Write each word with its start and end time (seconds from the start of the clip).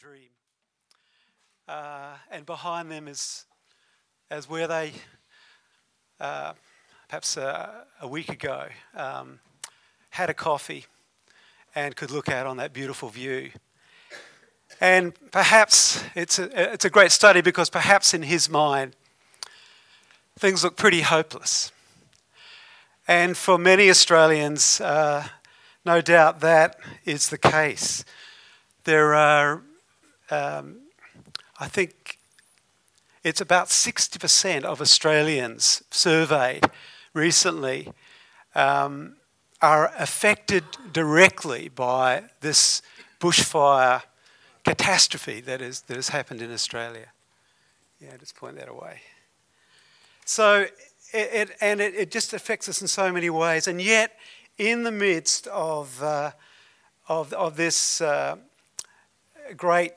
dream. 0.00 0.30
Uh, 1.68 2.14
and 2.30 2.46
behind 2.46 2.90
them 2.90 3.06
is 3.06 3.44
as 4.30 4.48
where 4.48 4.66
they, 4.66 4.92
uh, 6.18 6.54
perhaps 7.06 7.36
a, 7.36 7.84
a, 8.00 8.08
week 8.08 8.30
ago, 8.30 8.68
um, 8.96 9.40
had 10.08 10.30
a 10.30 10.34
coffee 10.34 10.86
and 11.74 11.96
could 11.96 12.10
look 12.10 12.30
out 12.30 12.46
on 12.46 12.56
that 12.56 12.72
beautiful 12.72 13.10
view. 13.10 13.50
And 14.80 15.12
perhaps 15.32 16.02
it's 16.14 16.38
a, 16.38 16.72
it's 16.72 16.86
a 16.86 16.90
great 16.90 17.12
study 17.12 17.42
because 17.42 17.68
perhaps 17.68 18.14
in 18.14 18.22
his 18.22 18.48
mind, 18.48 18.96
things 20.38 20.64
look 20.64 20.78
pretty 20.78 21.02
hopeless. 21.02 21.72
And 23.06 23.36
for 23.36 23.58
many 23.58 23.90
Australians, 23.90 24.80
uh, 24.80 25.26
no 25.84 26.00
doubt 26.00 26.40
that 26.40 26.78
is 27.04 27.28
the 27.28 27.36
case. 27.36 28.02
There 28.84 29.14
are, 29.14 29.62
um, 30.30 30.80
I 31.58 31.66
think, 31.66 32.18
it's 33.22 33.40
about 33.40 33.68
60% 33.68 34.64
of 34.64 34.80
Australians 34.80 35.82
surveyed 35.90 36.64
recently 37.12 37.92
um, 38.54 39.16
are 39.60 39.92
affected 39.98 40.64
directly 40.92 41.68
by 41.68 42.24
this 42.40 42.80
bushfire 43.20 44.02
catastrophe 44.64 45.40
that, 45.42 45.60
is, 45.60 45.82
that 45.82 45.96
has 45.96 46.08
happened 46.08 46.40
in 46.40 46.50
Australia. 46.50 47.08
Yeah, 48.00 48.16
just 48.16 48.34
point 48.34 48.56
that 48.56 48.68
away. 48.68 49.00
So, 50.24 50.60
it, 50.60 50.70
it 51.12 51.50
and 51.60 51.80
it, 51.80 51.94
it, 51.94 52.10
just 52.10 52.32
affects 52.32 52.68
us 52.68 52.80
in 52.80 52.88
so 52.88 53.12
many 53.12 53.28
ways. 53.28 53.68
And 53.68 53.82
yet, 53.82 54.16
in 54.56 54.84
the 54.84 54.92
midst 54.92 55.46
of, 55.48 56.02
uh, 56.02 56.30
of, 57.08 57.32
of 57.34 57.56
this 57.56 58.00
uh, 58.00 58.36
great 59.56 59.92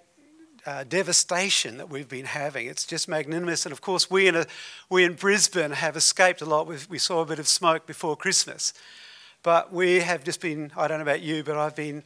uh, 0.65 0.83
devastation 0.83 1.77
that 1.77 1.89
we've 1.89 2.07
been 2.07 2.25
having. 2.25 2.67
It's 2.67 2.85
just 2.85 3.07
magnanimous. 3.07 3.65
And 3.65 3.73
of 3.73 3.81
course, 3.81 4.09
we 4.09 4.27
in, 4.27 4.35
a, 4.35 4.45
we 4.89 5.03
in 5.03 5.13
Brisbane 5.13 5.71
have 5.71 5.95
escaped 5.97 6.41
a 6.41 6.45
lot. 6.45 6.67
we 6.89 6.97
saw 6.97 7.21
a 7.21 7.25
bit 7.25 7.39
of 7.39 7.47
smoke 7.47 7.85
before 7.85 8.15
Christmas. 8.15 8.73
But 9.43 9.73
we 9.73 9.99
have 9.99 10.23
just 10.23 10.39
been, 10.39 10.71
I 10.77 10.87
don't 10.87 10.99
know 10.99 11.03
about 11.03 11.21
you, 11.21 11.43
but 11.43 11.57
I've 11.57 11.75
been 11.75 12.03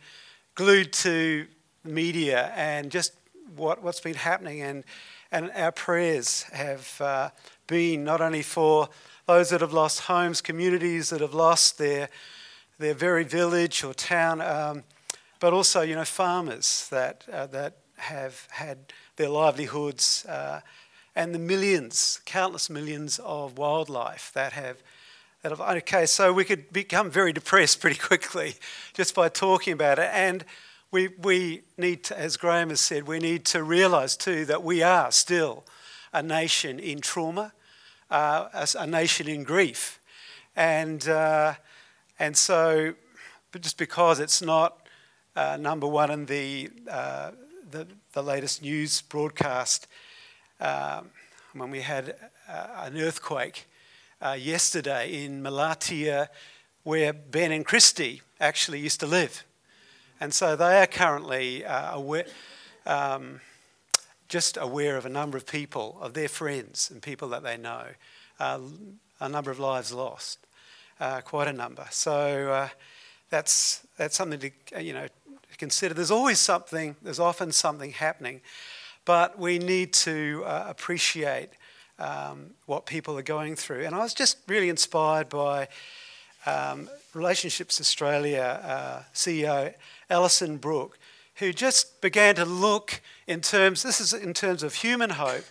glued 0.55 0.91
to 0.93 1.45
media 1.83 2.51
and 2.55 2.91
just 2.91 3.13
what, 3.55 3.83
what's 3.83 3.99
been 3.99 4.15
happening. 4.15 4.61
And, 4.61 4.83
and 5.31 5.51
our 5.51 5.71
prayers 5.71 6.43
have 6.51 6.99
uh, 6.99 7.29
been 7.67 8.03
not 8.03 8.21
only 8.21 8.41
for 8.41 8.89
those 9.27 9.51
that 9.51 9.61
have 9.61 9.73
lost 9.73 10.01
homes, 10.01 10.41
communities 10.41 11.11
that 11.11 11.21
have 11.21 11.35
lost 11.35 11.77
their, 11.77 12.09
their 12.79 12.95
very 12.95 13.23
village 13.23 13.83
or 13.83 13.93
town, 13.93 14.41
um, 14.41 14.83
but 15.39 15.53
also, 15.53 15.81
you 15.81 15.93
know, 15.93 16.05
farmers 16.05 16.87
that, 16.89 17.23
uh, 17.31 17.45
that 17.47 17.75
have 17.97 18.47
had 18.51 18.93
their 19.15 19.29
livelihoods 19.29 20.25
uh, 20.25 20.61
and 21.15 21.33
the 21.33 21.39
millions, 21.39 22.21
countless 22.25 22.69
millions 22.69 23.19
of 23.19 23.57
wildlife 23.57 24.31
that 24.33 24.53
have 24.53 24.77
that 25.43 25.49
have, 25.51 25.61
okay, 25.77 26.05
so 26.05 26.33
we 26.33 26.43
could 26.43 26.73
become 26.73 27.11
very 27.11 27.31
depressed 27.31 27.79
pretty 27.79 27.99
quickly 27.99 28.55
just 28.93 29.13
by 29.13 29.29
talking 29.29 29.73
about 29.73 29.99
it. 29.99 30.09
And 30.11 30.43
we, 30.91 31.09
we 31.09 31.61
need 31.77 32.03
to, 32.05 32.19
as 32.19 32.37
Graham 32.37 32.69
has 32.69 32.79
said, 32.79 33.07
we 33.07 33.19
need 33.19 33.45
to 33.45 33.63
realise 33.63 34.15
too 34.15 34.45
that 34.45 34.63
we 34.63 34.81
are 34.81 35.11
still 35.11 35.63
a 36.13 36.23
nation 36.23 36.79
in 36.79 37.01
trauma, 37.01 37.53
uh, 38.09 38.47
a, 38.53 38.67
a, 38.79 38.87
nation 38.87 39.27
in 39.27 39.43
grief. 39.43 39.99
And, 40.55 41.07
uh, 41.07 41.55
and 42.17 42.35
so, 42.35 42.95
just 43.59 43.77
because 43.77 44.19
it's 44.19 44.41
not 44.41 44.87
uh, 45.35 45.57
number 45.57 45.87
one 45.87 46.09
in 46.09 46.25
the, 46.25 46.69
uh, 46.89 47.31
the, 47.69 47.87
the, 48.13 48.23
latest 48.23 48.61
news 48.61 49.01
broadcast, 49.01 49.87
um, 50.59 51.09
when 51.53 51.69
we 51.69 51.81
had 51.81 52.15
uh, 52.47 52.67
an 52.77 52.97
earthquake 52.97 53.67
uh, 54.21 54.37
yesterday 54.39 55.23
in 55.25 55.41
Malatya, 55.41 56.27
where 56.83 57.13
Ben 57.13 57.51
and 57.51 57.65
Christy 57.65 58.21
actually 58.39 58.79
used 58.79 58.99
to 59.01 59.07
live. 59.07 59.43
And 60.19 60.33
so 60.33 60.55
they 60.55 60.81
are 60.81 60.87
currently 60.87 61.65
uh, 61.65 61.95
aware, 61.95 62.25
um, 62.85 63.41
just 64.27 64.57
aware 64.57 64.97
of 64.97 65.05
a 65.05 65.09
number 65.09 65.37
of 65.37 65.45
people, 65.45 65.97
of 66.01 66.13
their 66.13 66.29
friends 66.29 66.89
and 66.91 67.01
people 67.01 67.29
that 67.29 67.43
they 67.43 67.57
know. 67.57 67.85
Uh, 68.39 68.59
a 69.19 69.27
number 69.27 69.51
of 69.51 69.59
lives 69.59 69.91
lost, 69.91 70.39
uh, 70.99 71.21
quite 71.21 71.47
a 71.47 71.53
number. 71.53 71.85
So 71.89 72.69
that's 73.29 73.85
that's 73.97 74.15
something 74.15 74.39
to 74.39 74.83
you 74.83 74.93
know 74.93 75.07
consider. 75.57 75.93
There's 75.93 76.11
always 76.11 76.39
something. 76.39 76.95
There's 77.01 77.19
often 77.19 77.51
something 77.51 77.91
happening, 77.91 78.41
but 79.05 79.39
we 79.39 79.59
need 79.59 79.93
to 79.93 80.43
uh, 80.45 80.65
appreciate 80.67 81.49
um, 81.99 82.51
what 82.65 82.85
people 82.85 83.17
are 83.17 83.23
going 83.23 83.55
through. 83.55 83.85
And 83.85 83.95
I 83.95 83.99
was 83.99 84.13
just 84.13 84.37
really 84.47 84.69
inspired 84.69 85.29
by 85.29 85.67
um, 86.45 86.89
Relationships 87.13 87.81
Australia 87.81 88.61
uh, 88.63 89.03
CEO 89.13 89.73
Alison 90.09 90.57
Brook, 90.57 90.97
who 91.35 91.51
just 91.51 92.01
began 92.01 92.35
to 92.35 92.45
look 92.45 93.01
in 93.27 93.41
terms. 93.41 93.83
This 93.83 93.99
is 93.99 94.13
in 94.13 94.33
terms 94.33 94.63
of 94.63 94.75
human 94.75 95.11
hope 95.11 95.45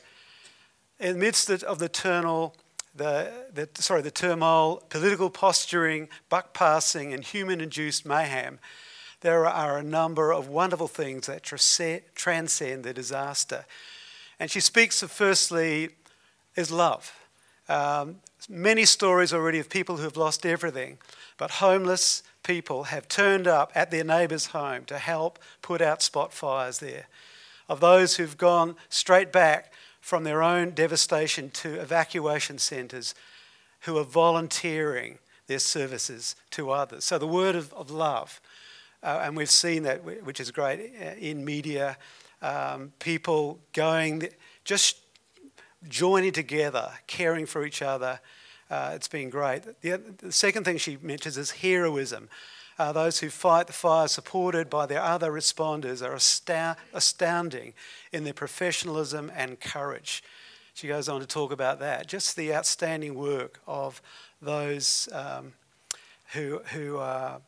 in 0.99 1.15
the 1.15 1.19
midst 1.19 1.51
of 1.51 1.79
the 1.79 1.89
turmoil. 1.89 2.55
The, 2.95 3.31
the, 3.53 3.69
sorry, 3.83 4.01
the 4.01 4.11
turmoil, 4.11 4.83
political 4.89 5.29
posturing, 5.29 6.09
buck 6.31 6.55
passing, 6.55 7.13
and 7.13 7.23
human 7.23 7.61
induced 7.61 8.07
mayhem, 8.07 8.59
there 9.21 9.47
are 9.47 9.79
a 9.79 9.83
number 9.83 10.33
of 10.33 10.49
wonderful 10.49 10.89
things 10.89 11.27
that 11.27 11.43
transcend 11.43 12.85
the 12.85 12.93
disaster. 12.93 13.65
And 14.39 14.51
she 14.51 14.61
speaks 14.61 15.03
of, 15.03 15.11
firstly, 15.11 15.91
is 16.55 16.71
love. 16.71 17.13
Um, 17.69 18.17
many 18.49 18.85
stories 18.85 19.33
already 19.33 19.59
of 19.59 19.69
people 19.69 19.97
who 19.97 20.05
have 20.05 20.17
lost 20.17 20.47
everything, 20.47 20.99
but 21.39 21.53
homeless 21.53 22.23
people 22.43 22.85
have 22.85 23.09
turned 23.09 23.49
up 23.49 23.73
at 23.75 23.91
their 23.91 24.05
neighbour's 24.05 24.47
home 24.47 24.85
to 24.85 24.99
help 24.99 25.39
put 25.63 25.81
out 25.81 26.03
spot 26.03 26.33
fires 26.33 26.79
there. 26.79 27.07
Of 27.69 27.81
those 27.81 28.17
who've 28.17 28.37
gone 28.37 28.77
straight 28.89 29.33
back 29.33 29.73
from 30.01 30.23
their 30.23 30.43
own 30.43 30.71
devastation 30.71 31.51
to 31.51 31.81
evacuation 31.81 32.59
centres 32.59 33.15
who 33.81 33.99
are 33.99 34.05
volunteering 34.05 35.19
their 35.49 35.59
services 35.59 36.37
to 36.53 36.71
others. 36.71 37.05
So 37.05 37.19
the 37.19 37.27
word 37.27 37.57
of, 37.57 37.73
of 37.75 37.91
love, 37.91 38.41
uh, 39.03 39.21
and 39.23 39.37
we've 39.37 39.51
seen 39.51 39.83
that, 39.85 40.05
which 40.05 40.41
is 40.41 40.51
great 40.51 40.93
uh, 41.01 41.11
in 41.19 41.45
media, 41.45 41.97
um, 42.43 42.93
people 42.99 43.61
going, 43.73 44.29
just 44.65 44.99
joining 45.89 46.33
together, 46.33 46.91
caring 47.07 47.47
for 47.47 47.65
each 47.65 47.83
other. 47.83 48.21
Uh, 48.69 48.93
it's 48.95 49.09
been 49.09 49.31
great. 49.31 49.63
The, 49.81 50.01
the, 50.19 50.33
second 50.33 50.65
thing 50.65 50.77
she 50.77 50.99
mentions 51.01 51.39
is 51.39 51.53
heroism. 51.53 52.29
Uh, 52.79 52.93
those 52.93 53.21
who 53.21 53.31
fight 53.31 53.69
the 53.69 53.73
fire, 53.73 54.09
supported 54.09 54.69
by 54.69 54.87
their 54.87 55.01
other 55.01 55.31
responders, 55.31 56.07
are 56.07 56.15
astound, 56.15 56.77
astounding 56.93 57.73
in 58.13 58.25
their 58.25 58.35
professionalism 58.35 59.31
and 59.35 59.61
courage. 59.61 60.23
She 60.75 60.89
goes 60.89 61.09
on 61.09 61.21
to 61.21 61.27
talk 61.27 61.53
about 61.53 61.79
that. 61.79 62.07
Just 62.07 62.37
the 62.37 62.55
outstanding 62.55 63.15
work 63.15 63.61
of 63.67 64.03
those 64.43 65.09
um, 65.13 65.55
who, 66.35 66.61
who 66.73 66.99
are 66.99 67.41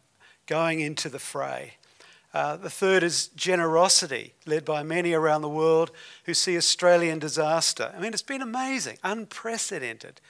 going 0.49 0.81
into 0.81 1.09
the 1.09 1.21
fray. 1.21 1.75
Uh, 2.35 2.57
the 2.57 2.71
third 2.71 3.03
is 3.03 3.29
generosity, 3.29 4.35
led 4.45 4.65
by 4.65 4.83
many 4.83 5.13
around 5.13 5.43
the 5.43 5.49
world 5.49 5.93
who 6.25 6.35
see 6.35 6.57
Australian 6.57 7.19
disaster. 7.19 7.93
I 7.97 8.01
mean, 8.01 8.13
it's 8.13 8.23
been 8.23 8.43
amazing, 8.43 8.99
unprecedented. 9.05 10.21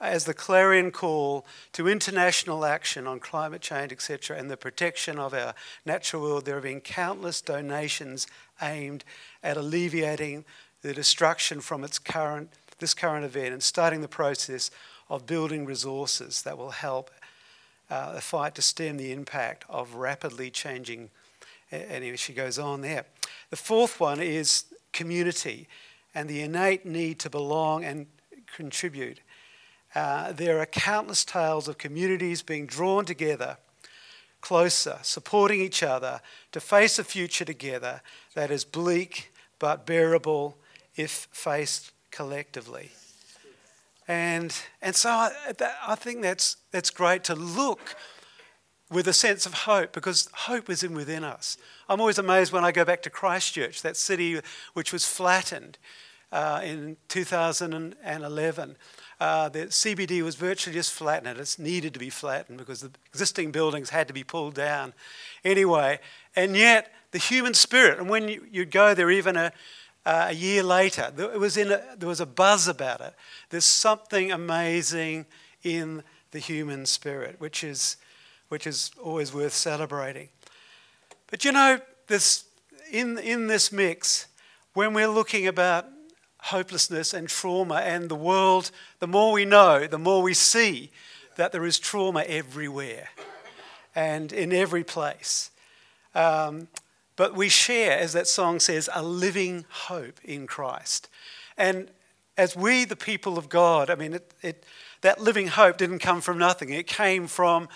As 0.00 0.24
the 0.24 0.34
clarion 0.34 0.90
call 0.90 1.46
to 1.72 1.88
international 1.88 2.64
action 2.64 3.06
on 3.06 3.20
climate 3.20 3.62
change, 3.62 3.92
etc., 3.92 4.36
and 4.36 4.50
the 4.50 4.56
protection 4.56 5.18
of 5.18 5.32
our 5.32 5.54
natural 5.84 6.22
world, 6.22 6.44
there 6.44 6.56
have 6.56 6.64
been 6.64 6.80
countless 6.80 7.40
donations 7.40 8.26
aimed 8.60 9.04
at 9.42 9.56
alleviating 9.56 10.44
the 10.82 10.92
destruction 10.92 11.60
from 11.60 11.82
its 11.82 11.98
current, 11.98 12.50
this 12.78 12.92
current 12.92 13.24
event 13.24 13.52
and 13.52 13.62
starting 13.62 14.02
the 14.02 14.08
process 14.08 14.70
of 15.08 15.26
building 15.26 15.64
resources 15.64 16.42
that 16.42 16.58
will 16.58 16.70
help 16.70 17.10
uh, 17.90 18.12
the 18.12 18.20
fight 18.20 18.54
to 18.54 18.62
stem 18.62 18.96
the 18.96 19.12
impact 19.12 19.64
of 19.68 19.94
rapidly 19.94 20.50
changing 20.50 21.10
and 21.70 22.18
she 22.18 22.32
goes 22.32 22.58
on 22.58 22.80
there. 22.80 23.04
The 23.50 23.56
fourth 23.56 23.98
one 23.98 24.20
is 24.20 24.64
community 24.92 25.68
and 26.14 26.28
the 26.28 26.40
innate 26.40 26.86
need 26.86 27.18
to 27.20 27.30
belong 27.30 27.84
and 27.84 28.06
contribute. 28.54 29.20
Uh, 29.94 30.32
there 30.32 30.60
are 30.60 30.66
countless 30.66 31.24
tales 31.24 31.68
of 31.68 31.78
communities 31.78 32.42
being 32.42 32.66
drawn 32.66 33.04
together 33.04 33.58
closer, 34.40 34.98
supporting 35.02 35.60
each 35.60 35.82
other 35.82 36.20
to 36.52 36.60
face 36.60 36.98
a 36.98 37.04
future 37.04 37.44
together 37.44 38.00
that 38.34 38.50
is 38.50 38.64
bleak 38.64 39.32
but 39.58 39.86
bearable 39.86 40.56
if 40.94 41.26
faced 41.32 41.90
collectively. 42.10 42.90
And, 44.08 44.54
and 44.80 44.94
so 44.94 45.10
I, 45.10 45.32
that, 45.58 45.76
I 45.86 45.94
think 45.94 46.22
that's, 46.22 46.56
that's 46.70 46.90
great 46.90 47.24
to 47.24 47.34
look 47.34 47.96
with 48.90 49.08
a 49.08 49.12
sense 49.12 49.46
of 49.46 49.54
hope 49.54 49.92
because 49.92 50.28
hope 50.32 50.70
is 50.70 50.82
in 50.82 50.94
within 50.94 51.24
us. 51.24 51.56
I'm 51.88 52.00
always 52.00 52.18
amazed 52.18 52.52
when 52.52 52.64
I 52.64 52.72
go 52.72 52.84
back 52.84 53.02
to 53.02 53.10
Christchurch, 53.10 53.82
that 53.82 53.96
city 53.96 54.40
which 54.74 54.92
was 54.92 55.04
flattened 55.04 55.78
uh, 56.30 56.60
in 56.62 56.96
2011. 57.08 58.76
Uh, 59.18 59.48
the 59.48 59.58
CBD 59.66 60.22
was 60.22 60.34
virtually 60.34 60.74
just 60.74 60.92
flattened. 60.92 61.38
It 61.38 61.56
needed 61.58 61.94
to 61.94 61.98
be 61.98 62.10
flattened 62.10 62.58
because 62.58 62.80
the 62.80 62.90
existing 63.06 63.50
buildings 63.50 63.90
had 63.90 64.06
to 64.08 64.14
be 64.14 64.22
pulled 64.22 64.54
down 64.54 64.92
anyway. 65.44 65.98
And 66.34 66.54
yet, 66.56 66.92
the 67.12 67.18
human 67.18 67.54
spirit, 67.54 67.98
and 67.98 68.10
when 68.10 68.28
you, 68.28 68.46
would 68.54 68.70
go 68.70 68.92
there 68.92 69.10
even 69.10 69.36
a, 69.36 69.52
uh, 70.06 70.26
a 70.28 70.32
year 70.32 70.62
later, 70.62 71.12
there 71.14 71.36
was, 71.38 71.56
in 71.56 71.72
a, 71.72 71.82
there 71.98 72.08
was 72.08 72.20
a 72.20 72.26
buzz 72.26 72.68
about 72.68 73.00
it. 73.00 73.12
There's 73.50 73.64
something 73.64 74.30
amazing 74.30 75.26
in 75.64 76.04
the 76.30 76.38
human 76.38 76.86
spirit, 76.86 77.40
which 77.40 77.64
is, 77.64 77.96
which 78.48 78.68
is 78.68 78.92
always 79.02 79.34
worth 79.34 79.52
celebrating. 79.52 80.28
But 81.26 81.44
you 81.44 81.50
know, 81.50 81.80
this, 82.06 82.44
in, 82.92 83.18
in 83.18 83.48
this 83.48 83.72
mix, 83.72 84.28
when 84.74 84.94
we're 84.94 85.08
looking 85.08 85.48
about 85.48 85.86
hopelessness 86.38 87.12
and 87.12 87.28
trauma 87.28 87.76
and 87.76 88.08
the 88.08 88.14
world, 88.14 88.70
the 89.00 89.08
more 89.08 89.32
we 89.32 89.44
know, 89.44 89.88
the 89.88 89.98
more 89.98 90.22
we 90.22 90.34
see 90.34 90.92
that 91.34 91.50
there 91.50 91.66
is 91.66 91.80
trauma 91.80 92.20
everywhere 92.28 93.08
and 93.96 94.32
in 94.32 94.52
every 94.52 94.84
place. 94.84 95.50
Um, 96.14 96.68
but 97.16 97.34
we 97.34 97.48
share, 97.48 97.98
as 97.98 98.12
that 98.12 98.28
song 98.28 98.60
says, 98.60 98.88
a 98.94 99.02
living 99.02 99.64
hope 99.68 100.20
in 100.22 100.46
Christ. 100.46 101.08
And 101.56 101.90
as 102.36 102.54
we, 102.54 102.84
the 102.84 102.96
people 102.96 103.38
of 103.38 103.48
God, 103.48 103.88
I 103.88 103.94
mean, 103.94 104.14
it, 104.14 104.34
it, 104.42 104.64
that 105.00 105.20
living 105.20 105.48
hope 105.48 105.78
didn't 105.78 106.00
come 106.00 106.20
from 106.20 106.38
nothing. 106.38 106.70
It 106.70 106.86
came 106.86 107.26
from 107.26 107.68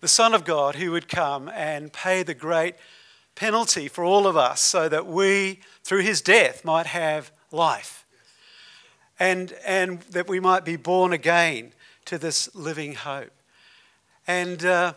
the 0.00 0.08
Son 0.08 0.32
of 0.32 0.44
God 0.44 0.76
who 0.76 0.92
would 0.92 1.08
come 1.08 1.48
and 1.48 1.92
pay 1.92 2.22
the 2.22 2.34
great 2.34 2.76
penalty 3.34 3.88
for 3.88 4.04
all 4.04 4.26
of 4.26 4.36
us 4.36 4.60
so 4.60 4.88
that 4.88 5.06
we, 5.06 5.60
through 5.82 6.02
his 6.02 6.20
death, 6.20 6.64
might 6.64 6.86
have 6.86 7.32
life. 7.50 8.04
And, 9.18 9.52
and 9.66 10.02
that 10.02 10.28
we 10.28 10.38
might 10.38 10.64
be 10.64 10.76
born 10.76 11.12
again 11.12 11.72
to 12.04 12.18
this 12.18 12.54
living 12.54 12.94
hope. 12.94 13.32
And 14.28 14.64
uh, 14.64 14.94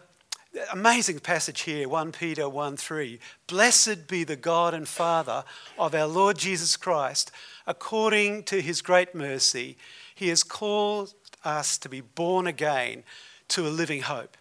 amazing 0.72 1.20
passage 1.20 1.62
here 1.62 1.88
1 1.88 2.12
Peter 2.12 2.48
1 2.50 2.78
3. 2.78 3.20
Blessed 3.48 4.08
be 4.08 4.24
the 4.24 4.36
God 4.36 4.74
and 4.74 4.88
Father 4.88 5.44
of 5.78 5.96
our 5.96 6.08
Lord 6.08 6.38
Jesus 6.38 6.76
Christ. 6.76 7.32
According 7.66 8.44
to 8.44 8.62
his 8.62 8.82
great 8.82 9.16
mercy, 9.16 9.78
he 10.14 10.28
has 10.30 10.44
called 10.44 11.14
us 11.44 11.78
to 11.80 11.90
be 11.90 12.02
born 12.02 12.48
again 12.48 13.04
to 13.50 13.68
a 13.68 13.70
living 13.70 14.02
hope 14.02 14.38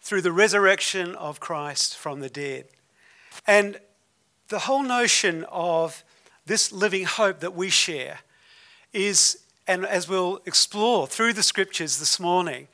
through 0.00 0.22
the 0.22 0.32
resurrection 0.32 1.14
of 1.14 1.40
Christ 1.40 1.96
from 1.96 2.20
the 2.20 2.30
dead. 2.30 2.66
And 3.46 3.78
the 4.48 4.60
whole 4.60 4.82
notion 4.82 5.44
of 5.44 6.02
this 6.46 6.72
living 6.72 7.04
hope 7.04 7.40
that 7.40 7.54
we 7.54 7.70
share 7.70 8.20
is, 8.92 9.44
and 9.68 9.86
as 9.86 10.08
we'll 10.08 10.40
explore 10.46 11.06
through 11.06 11.34
the 11.34 11.42
scriptures 11.42 11.98
this 11.98 12.18
morning, 12.18 12.66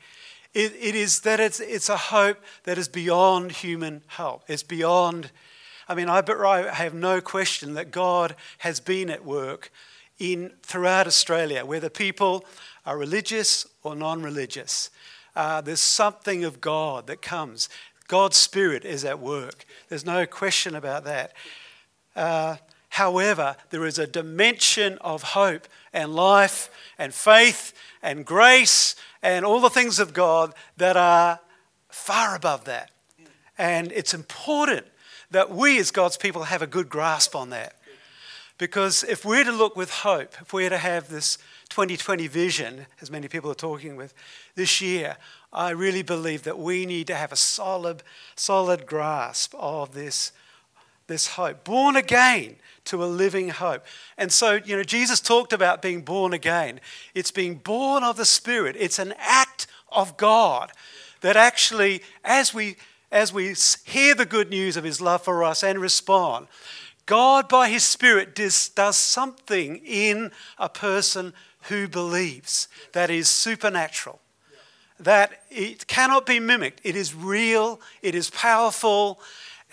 it, 0.53 0.73
it 0.79 0.95
is 0.95 1.21
that 1.21 1.39
it's, 1.39 1.59
it's 1.59 1.89
a 1.89 1.97
hope 1.97 2.37
that 2.63 2.77
is 2.77 2.87
beyond 2.87 3.51
human 3.51 4.01
help. 4.07 4.43
It's 4.47 4.63
beyond, 4.63 5.31
I 5.87 5.95
mean, 5.95 6.09
I, 6.09 6.21
I 6.27 6.73
have 6.73 6.93
no 6.93 7.21
question 7.21 7.73
that 7.75 7.91
God 7.91 8.35
has 8.59 8.79
been 8.79 9.09
at 9.09 9.25
work 9.25 9.71
in 10.19 10.51
throughout 10.63 11.07
Australia, 11.07 11.65
whether 11.65 11.89
people 11.89 12.45
are 12.85 12.97
religious 12.97 13.67
or 13.83 13.95
non 13.95 14.21
religious. 14.21 14.89
Uh, 15.35 15.61
there's 15.61 15.79
something 15.79 16.43
of 16.43 16.59
God 16.59 17.07
that 17.07 17.21
comes. 17.21 17.69
God's 18.07 18.37
Spirit 18.37 18.85
is 18.85 19.05
at 19.05 19.19
work. 19.19 19.65
There's 19.89 20.05
no 20.05 20.25
question 20.25 20.75
about 20.75 21.03
that. 21.03 21.33
Uh, 22.15 22.55
however, 22.89 23.55
there 23.69 23.85
is 23.85 23.99
a 23.99 24.07
dimension 24.07 24.97
of 25.01 25.21
hope 25.21 25.67
and 25.93 26.15
life 26.15 26.69
and 26.97 27.13
faith 27.13 27.73
and 28.01 28.25
grace 28.25 28.95
and 29.21 29.45
all 29.45 29.59
the 29.59 29.69
things 29.69 29.99
of 29.99 30.13
God 30.13 30.53
that 30.77 30.97
are 30.97 31.39
far 31.89 32.35
above 32.35 32.65
that. 32.65 32.91
And 33.57 33.91
it's 33.91 34.13
important 34.13 34.85
that 35.31 35.51
we 35.51 35.79
as 35.79 35.91
God's 35.91 36.17
people 36.17 36.43
have 36.43 36.61
a 36.61 36.67
good 36.67 36.89
grasp 36.89 37.35
on 37.35 37.49
that. 37.49 37.73
Because 38.57 39.03
if 39.03 39.23
we're 39.23 39.43
to 39.43 39.51
look 39.51 39.75
with 39.75 39.91
hope, 39.91 40.33
if 40.41 40.51
we're 40.51 40.69
to 40.69 40.77
have 40.77 41.09
this 41.09 41.37
2020 41.69 42.27
vision, 42.27 42.87
as 43.01 43.11
many 43.11 43.27
people 43.27 43.51
are 43.51 43.55
talking 43.55 43.95
with 43.95 44.13
this 44.55 44.81
year, 44.81 45.17
I 45.53 45.71
really 45.71 46.01
believe 46.01 46.43
that 46.43 46.57
we 46.57 46.85
need 46.85 47.07
to 47.07 47.15
have 47.15 47.31
a 47.31 47.35
solid, 47.35 48.03
solid 48.35 48.85
grasp 48.87 49.53
of 49.57 49.93
this, 49.93 50.31
this 51.07 51.27
hope. 51.27 51.63
Born 51.63 51.95
again 51.95 52.55
to 52.87 53.03
a 53.03 53.05
living 53.05 53.49
hope. 53.49 53.85
And 54.17 54.31
so, 54.31 54.59
you 54.65 54.75
know, 54.75 54.83
Jesus 54.83 55.19
talked 55.19 55.53
about 55.53 55.81
being 55.81 56.01
born 56.01 56.33
again. 56.33 56.79
It's 57.13 57.31
being 57.31 57.55
born 57.55 58.03
of 58.03 58.17
the 58.17 58.25
Spirit. 58.25 58.75
It's 58.77 58.99
an 58.99 59.13
act 59.17 59.67
of 59.91 60.17
God 60.17 60.71
that 61.21 61.37
actually, 61.37 62.01
as 62.23 62.53
we 62.53 62.77
as 63.11 63.31
we 63.33 63.55
hear 63.85 64.13
the 64.13 64.25
good 64.25 64.49
news 64.49 64.75
of 64.75 64.83
his 64.83 64.99
love 64.99 65.21
for 65.21 65.41
us 65.43 65.63
and 65.63 65.79
respond, 65.79 66.47
God, 67.05 67.47
by 67.47 67.69
his 67.69 67.85
Spirit, 67.85 68.35
does, 68.35 68.69
does 68.69 68.97
something 68.97 69.77
in 69.77 70.31
a 70.57 70.67
person 70.67 71.33
who 71.63 71.87
believes 71.87 72.67
that 72.91 73.09
is 73.09 73.29
supernatural, 73.29 74.19
that 74.99 75.41
it 75.49 75.87
cannot 75.87 76.25
be 76.25 76.39
mimicked. 76.39 76.81
It 76.83 76.95
is 76.95 77.15
real, 77.15 77.79
it 78.01 78.13
is 78.13 78.29
powerful, 78.29 79.21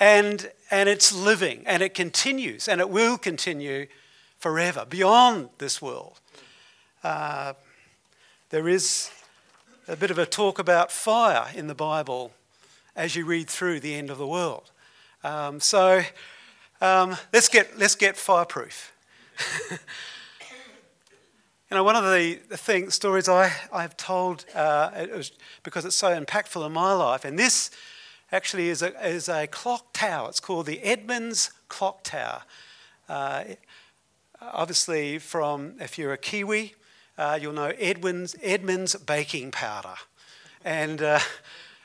and, 0.01 0.51
and 0.71 0.89
it's 0.89 1.13
living, 1.13 1.63
and 1.67 1.83
it 1.83 1.95
continues, 1.95 2.69
and 2.69 2.81
it 2.81 2.91
will 2.91 3.19
continue 3.19 3.87
forever, 4.39 4.85
beyond 4.89 5.51
this 5.59 5.81
world. 5.81 6.21
Uh, 7.03 7.55
there 8.51 8.69
is 8.69 9.11
a 9.89 9.97
bit 9.97 10.11
of 10.11 10.19
a 10.19 10.27
talk 10.27 10.59
about 10.59 10.91
fire 10.91 11.49
in 11.55 11.67
the 11.67 11.75
Bible 11.75 12.33
as 12.97 13.17
you 13.17 13.25
read 13.25 13.49
through 13.49 13.81
the 13.81 13.95
end 13.95 14.11
of 14.11 14.19
the 14.19 14.27
world. 14.27 14.71
Um, 15.23 15.61
so 15.61 16.03
um, 16.81 17.17
let's, 17.33 17.49
get, 17.49 17.79
let's 17.79 17.95
get 17.95 18.17
fireproof. 18.17 18.93
You 21.75 21.79
know, 21.79 21.85
one 21.85 21.97
of 21.97 22.05
the, 22.05 22.35
thing, 22.57 22.89
stories 22.91 23.29
I, 23.29 23.51
I've 23.73 23.97
told 23.97 24.45
uh, 24.55 24.93
it 24.95 25.11
was 25.11 25.33
because 25.65 25.85
it's 25.85 25.97
so 25.97 26.09
impactful 26.09 26.65
in 26.65 26.71
my 26.71 26.93
life, 26.93 27.25
and 27.25 27.37
this 27.37 27.73
actually 28.35 28.69
is 28.69 28.83
a, 28.83 29.09
is 29.09 29.29
a 29.29 29.47
clock 29.47 29.93
tower. 29.93 30.29
It's 30.29 30.41
called 30.41 30.67
the 30.67 30.81
Edmonds 30.81 31.53
Clock 31.69 32.03
Tower. 32.03 32.43
Uh, 33.09 33.45
obviously, 34.41 35.21
from 35.21 35.75
if 35.79 35.97
you're 35.97 36.13
a 36.13 36.19
Kiwi, 36.19 36.75
uh, 37.17 37.39
you'll 37.41 37.53
know 37.53 37.73
Edmonds, 37.79 38.35
Edmonds 38.43 38.97
baking 38.97 39.53
powder. 39.53 39.95
And, 40.65 41.01
uh, 41.01 41.21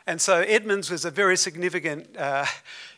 and 0.07 0.19
so 0.19 0.41
Edmonds 0.41 0.89
was 0.89 1.05
a 1.05 1.11
very 1.11 1.37
significant 1.37 2.17
uh, 2.17 2.47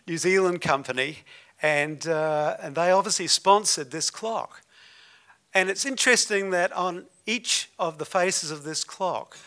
New 0.07 0.17
Zealand 0.17 0.61
company, 0.61 1.17
and, 1.61 2.07
uh, 2.07 2.55
and 2.61 2.75
they 2.75 2.89
obviously 2.89 3.27
sponsored 3.27 3.91
this 3.91 4.09
clock. 4.09 4.61
And 5.53 5.69
it's 5.69 5.85
interesting 5.85 6.51
that 6.51 6.71
on 6.71 7.05
each 7.25 7.69
of 7.77 7.97
the 7.97 8.05
faces 8.05 8.49
of 8.49 8.63
this 8.63 8.85
clock 8.85 9.37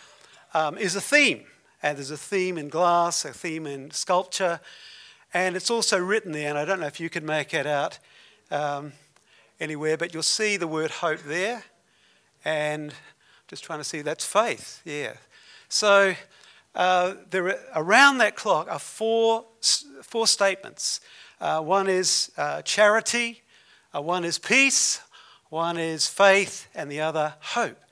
um, 0.53 0.77
is 0.77 0.95
a 0.95 1.01
theme. 1.01 1.47
And 1.85 1.99
there's 1.99 2.11
a 2.11 2.17
theme 2.17 2.57
in 2.57 2.71
glass, 2.71 3.27
a 3.27 3.33
theme 3.35 3.67
in 3.67 3.91
sculpture, 3.91 4.59
and 5.35 5.55
it's 5.55 5.71
also 5.71 5.99
written 5.99 6.33
there. 6.33 6.49
And 6.49 6.57
I 6.57 6.65
don't 6.65 6.81
know 6.81 6.87
if 6.87 6.99
you 6.99 7.11
can 7.11 7.27
make 7.27 7.53
it 7.53 7.67
out 7.67 7.99
um, 8.51 8.95
anywhere, 9.61 9.99
but 9.99 10.15
you'll 10.15 10.23
see 10.23 10.57
the 10.57 10.67
word 10.67 10.91
hope 10.91 11.21
there. 11.27 11.63
And 12.43 12.95
just 13.49 13.65
trying 13.65 13.81
to 13.81 13.85
see 13.85 14.01
that's 14.01 14.25
faith, 14.25 14.81
yeah. 14.87 15.13
So 15.69 16.15
uh, 16.75 17.17
there 17.29 17.49
are, 17.49 17.59
around 17.77 18.17
that 18.17 18.35
clock 18.35 18.67
are 18.71 18.79
four, 18.79 19.45
four 20.03 20.27
statements. 20.27 21.01
Uh, 21.39 21.61
one 21.61 21.87
is 21.87 22.33
uh, 22.39 22.63
charity, 22.63 23.43
uh, 23.95 24.01
one 24.01 24.25
is 24.25 24.39
peace, 24.39 25.03
one 25.51 25.77
is 25.77 26.07
faith, 26.07 26.67
and 26.75 26.91
the 26.91 27.03
other 27.03 27.35
hope. 27.41 27.84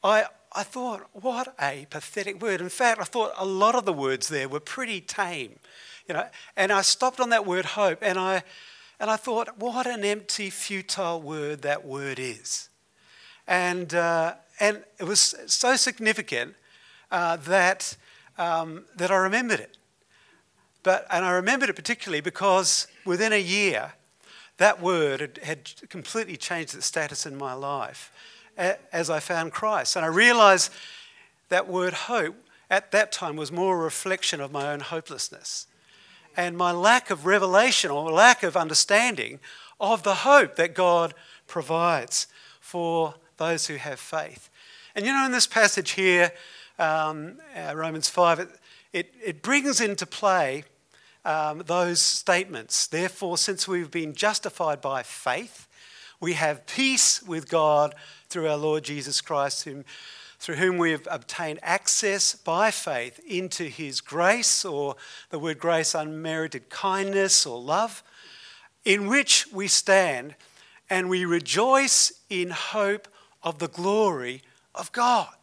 I, 0.04 0.26
I 0.52 0.62
thought, 0.62 1.08
what 1.12 1.54
a 1.60 1.86
pathetic 1.90 2.40
word. 2.40 2.60
In 2.60 2.68
fact, 2.68 3.00
I 3.00 3.04
thought 3.04 3.32
a 3.36 3.44
lot 3.44 3.74
of 3.74 3.84
the 3.84 3.92
words 3.92 4.28
there 4.28 4.48
were 4.48 4.60
pretty 4.60 5.00
tame. 5.00 5.58
You 6.06 6.14
know, 6.14 6.26
and 6.56 6.72
I 6.72 6.82
stopped 6.82 7.20
on 7.20 7.30
that 7.30 7.46
word 7.46 7.64
hope 7.64 7.98
and 8.00 8.16
I, 8.16 8.44
and 9.00 9.10
I 9.10 9.16
thought, 9.16 9.58
what 9.58 9.86
an 9.86 10.04
empty, 10.04 10.50
futile 10.50 11.20
word 11.20 11.62
that 11.62 11.84
word 11.84 12.18
is. 12.20 12.68
And, 13.46 13.92
uh, 13.92 14.34
and 14.60 14.82
it 14.98 15.04
was 15.04 15.34
so 15.46 15.76
significant 15.76 16.54
uh, 17.10 17.36
that, 17.36 17.96
um, 18.36 18.84
that 18.96 19.10
I 19.10 19.16
remembered 19.16 19.60
it. 19.60 19.76
But, 20.82 21.06
and 21.10 21.24
I 21.24 21.32
remembered 21.32 21.68
it 21.68 21.76
particularly 21.76 22.20
because 22.20 22.86
within 23.04 23.32
a 23.32 23.40
year, 23.40 23.92
that 24.58 24.80
word 24.80 25.20
had, 25.20 25.38
had 25.42 25.88
completely 25.88 26.36
changed 26.36 26.74
its 26.74 26.86
status 26.86 27.26
in 27.26 27.36
my 27.36 27.52
life 27.52 28.12
as 28.56 29.08
I 29.08 29.20
found 29.20 29.52
Christ. 29.52 29.96
And 29.96 30.04
I 30.04 30.08
realized 30.08 30.72
that 31.48 31.68
word 31.68 31.92
hope 31.92 32.34
at 32.68 32.90
that 32.90 33.12
time 33.12 33.36
was 33.36 33.52
more 33.52 33.76
a 33.76 33.84
reflection 33.84 34.40
of 34.40 34.52
my 34.52 34.70
own 34.72 34.80
hopelessness 34.80 35.66
and 36.36 36.56
my 36.56 36.72
lack 36.72 37.10
of 37.10 37.24
revelation 37.24 37.90
or 37.90 38.10
lack 38.10 38.42
of 38.42 38.56
understanding 38.56 39.40
of 39.80 40.02
the 40.02 40.16
hope 40.16 40.56
that 40.56 40.74
God 40.74 41.14
provides 41.46 42.26
for 42.60 43.14
those 43.38 43.66
who 43.66 43.76
have 43.76 43.98
faith. 43.98 44.50
And 44.94 45.06
you 45.06 45.12
know, 45.12 45.24
in 45.24 45.32
this 45.32 45.46
passage 45.46 45.92
here, 45.92 46.32
um, 46.78 47.38
uh, 47.56 47.74
Romans 47.74 48.08
5, 48.08 48.40
it, 48.40 48.48
it, 48.92 49.14
it, 49.24 49.42
brings 49.42 49.80
into 49.80 50.06
play 50.06 50.64
um, 51.24 51.62
those 51.66 52.00
statements. 52.00 52.86
Therefore, 52.86 53.38
since 53.38 53.66
we've 53.66 53.90
been 53.90 54.14
justified 54.14 54.80
by 54.80 55.02
faith, 55.02 55.66
we 56.20 56.34
have 56.34 56.66
peace 56.66 57.22
with 57.22 57.48
God 57.48 57.94
through 58.28 58.48
our 58.48 58.56
Lord 58.56 58.84
Jesus 58.84 59.20
Christ, 59.20 59.64
whom, 59.64 59.84
through 60.38 60.56
whom 60.56 60.78
we 60.78 60.90
have 60.90 61.06
obtained 61.10 61.60
access 61.62 62.34
by 62.34 62.70
faith 62.70 63.20
into 63.26 63.64
his 63.64 64.00
grace, 64.00 64.64
or 64.64 64.96
the 65.30 65.38
word 65.38 65.58
grace, 65.58 65.94
unmerited 65.94 66.70
kindness 66.70 67.46
or 67.46 67.60
love, 67.60 68.02
in 68.84 69.06
which 69.06 69.46
we 69.52 69.68
stand 69.68 70.34
and 70.90 71.08
we 71.08 71.24
rejoice 71.24 72.12
in 72.30 72.50
hope 72.50 73.08
of 73.42 73.58
the 73.58 73.68
glory 73.68 74.42
of 74.74 74.92
God. 74.92 75.34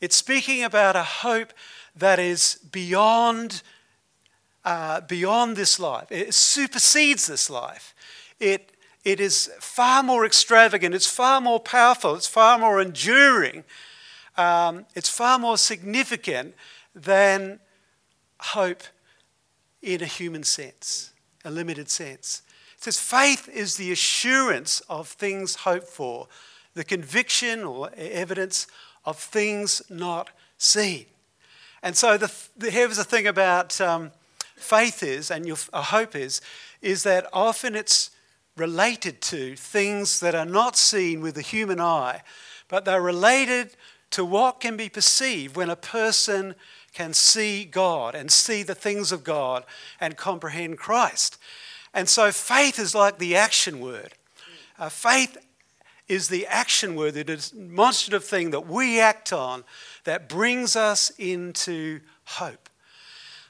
It's 0.00 0.16
speaking 0.16 0.64
about 0.64 0.96
a 0.96 1.02
hope 1.02 1.52
that 1.96 2.18
is 2.18 2.58
beyond, 2.72 3.62
uh, 4.64 5.02
beyond 5.02 5.56
this 5.56 5.78
life, 5.78 6.10
it 6.10 6.32
supersedes 6.32 7.26
this 7.26 7.50
life. 7.50 7.94
It, 8.38 8.72
it 9.04 9.20
is 9.20 9.50
far 9.60 10.02
more 10.02 10.24
extravagant, 10.24 10.94
it's 10.94 11.06
far 11.06 11.40
more 11.40 11.60
powerful, 11.60 12.14
it's 12.14 12.28
far 12.28 12.58
more 12.58 12.80
enduring, 12.80 13.64
um, 14.36 14.86
it's 14.94 15.08
far 15.08 15.38
more 15.38 15.58
significant 15.58 16.54
than 16.94 17.60
hope 18.40 18.82
in 19.82 20.02
a 20.02 20.06
human 20.06 20.42
sense, 20.42 21.12
a 21.44 21.50
limited 21.50 21.90
sense. 21.90 22.42
It 22.76 22.84
says 22.84 22.98
faith 22.98 23.48
is 23.48 23.76
the 23.76 23.92
assurance 23.92 24.80
of 24.88 25.08
things 25.08 25.56
hoped 25.56 25.88
for 25.88 26.28
the 26.80 26.84
conviction 26.84 27.62
or 27.62 27.90
evidence 27.94 28.66
of 29.04 29.18
things 29.18 29.82
not 29.90 30.30
seen. 30.56 31.04
And 31.82 31.94
so 31.94 32.16
the, 32.16 32.32
the 32.56 32.70
here's 32.70 32.96
the 32.96 33.04
thing 33.04 33.26
about 33.26 33.78
um, 33.82 34.12
faith 34.56 35.02
is, 35.02 35.30
and 35.30 35.44
your 35.44 35.58
uh, 35.74 35.82
hope 35.82 36.16
is, 36.16 36.40
is 36.80 37.02
that 37.02 37.26
often 37.34 37.76
it's 37.76 38.12
related 38.56 39.20
to 39.20 39.56
things 39.56 40.20
that 40.20 40.34
are 40.34 40.46
not 40.46 40.74
seen 40.74 41.20
with 41.20 41.34
the 41.34 41.42
human 41.42 41.82
eye, 41.82 42.22
but 42.68 42.86
they're 42.86 43.02
related 43.02 43.76
to 44.12 44.24
what 44.24 44.60
can 44.60 44.78
be 44.78 44.88
perceived 44.88 45.56
when 45.56 45.68
a 45.68 45.76
person 45.76 46.54
can 46.94 47.12
see 47.12 47.66
God 47.66 48.14
and 48.14 48.32
see 48.32 48.62
the 48.62 48.74
things 48.74 49.12
of 49.12 49.22
God 49.22 49.66
and 50.00 50.16
comprehend 50.16 50.78
Christ. 50.78 51.36
And 51.92 52.08
so 52.08 52.32
faith 52.32 52.78
is 52.78 52.94
like 52.94 53.18
the 53.18 53.36
action 53.36 53.80
word. 53.80 54.14
Uh, 54.78 54.88
faith 54.88 55.36
is 56.10 56.26
the 56.28 56.44
action 56.48 56.96
word, 56.96 57.14
the 57.14 57.22
demonstrative 57.22 58.24
thing 58.24 58.50
that 58.50 58.66
we 58.66 58.98
act 58.98 59.32
on 59.32 59.62
that 60.02 60.28
brings 60.28 60.74
us 60.74 61.10
into 61.18 62.00
hope. 62.24 62.68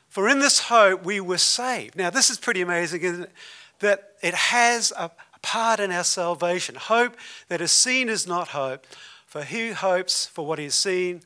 For 0.09 0.29
in 0.29 0.40
this 0.40 0.61
hope 0.61 1.02
we 1.02 1.21
were 1.21 1.38
saved. 1.38 1.97
Now, 1.97 2.11
this 2.11 2.29
is 2.29 2.37
pretty 2.37 2.61
amazing, 2.61 3.00
isn't 3.02 3.23
it? 3.23 3.33
That 3.79 4.12
it 4.21 4.35
has 4.35 4.93
a 4.95 5.11
part 5.40 5.81
in 5.81 5.90
our 5.90 6.05
salvation. 6.05 6.75
Hope 6.75 7.17
that 7.49 7.62
is 7.62 7.73
seen 7.73 8.11
is 8.11 8.26
not 8.26 8.49
hope, 8.49 8.87
for 9.26 9.45
who 9.45 9.73
hopes 9.73 10.26
for 10.26 10.45
what 10.45 10.59
is 10.59 10.75
seen? 10.75 11.23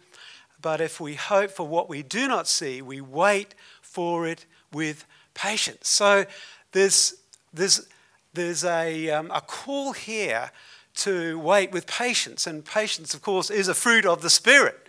But 0.62 0.80
if 0.80 1.00
we 1.00 1.14
hope 1.14 1.50
for 1.50 1.66
what 1.66 1.88
we 1.88 2.04
do 2.04 2.28
not 2.28 2.46
see, 2.46 2.80
we 2.80 3.00
wait 3.00 3.56
for 3.82 4.24
it 4.26 4.46
with 4.72 5.04
patience. 5.34 5.88
So 5.88 6.26
there's, 6.70 7.16
there's, 7.52 7.88
there's 8.34 8.64
a, 8.64 9.10
um, 9.10 9.32
a 9.32 9.40
call 9.40 9.94
here 9.94 10.52
to 10.96 11.38
wait 11.38 11.72
with 11.72 11.86
patience. 11.86 12.46
And 12.46 12.64
patience, 12.64 13.14
of 13.14 13.22
course, 13.22 13.50
is 13.50 13.68
a 13.68 13.74
fruit 13.74 14.06
of 14.06 14.22
the 14.22 14.30
Spirit. 14.30 14.80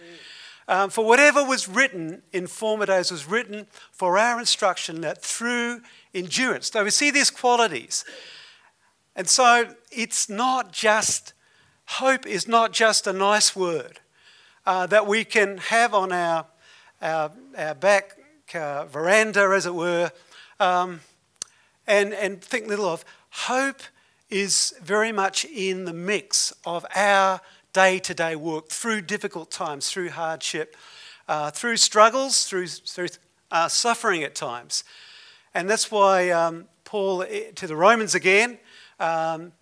Um, 0.67 0.89
for 0.89 1.05
whatever 1.05 1.43
was 1.43 1.67
written 1.67 2.23
in 2.31 2.47
former 2.47 2.87
days 2.87 3.11
was 3.11 3.27
written 3.27 3.67
for 3.91 4.17
our 4.17 4.39
instruction 4.39 5.01
that 5.01 5.21
through 5.21 5.81
endurance. 6.13 6.71
So 6.71 6.83
we 6.83 6.89
see 6.89 7.11
these 7.11 7.29
qualities. 7.29 8.03
And 9.15 9.27
so 9.27 9.75
it's 9.91 10.27
not 10.27 10.71
just, 10.71 11.33
hope 11.85 12.25
is 12.25 12.47
not 12.47 12.71
just 12.73 13.05
a 13.05 13.13
nice 13.13 13.55
word 13.55 13.99
uh, 14.65 14.87
that 14.87 15.05
we 15.05 15.23
can 15.23 15.57
have 15.57 15.93
on 15.93 16.11
our, 16.11 16.47
our, 17.01 17.31
our 17.57 17.75
back 17.75 18.17
uh, 18.55 18.85
veranda, 18.85 19.51
as 19.55 19.67
it 19.67 19.75
were, 19.75 20.11
um, 20.59 21.01
and, 21.85 22.13
and 22.13 22.41
think 22.41 22.67
little 22.67 22.87
of. 22.87 23.05
Hope 23.29 23.81
is 24.35 24.73
very 24.83 25.13
much 25.13 25.45
in 25.45 25.85
the 25.85 25.93
mix 25.93 26.51
of 26.65 26.85
our 26.93 27.39
day 27.71 27.97
to 27.99 28.13
day 28.13 28.35
work 28.35 28.67
through 28.67 28.99
difficult 28.99 29.49
times, 29.49 29.89
through 29.89 30.09
hardship, 30.09 30.75
uh, 31.29 31.49
through 31.51 31.77
struggles, 31.77 32.45
through, 32.45 32.67
through 32.67 33.07
uh, 33.49 33.69
suffering 33.69 34.23
at 34.23 34.35
times. 34.35 34.83
And 35.53 35.69
that's 35.69 35.89
why 35.89 36.31
um, 36.31 36.65
Paul, 36.83 37.23
eh, 37.23 37.51
to 37.55 37.65
the 37.65 37.77
Romans 37.77 38.13
again, 38.13 38.59
um, 38.99 39.53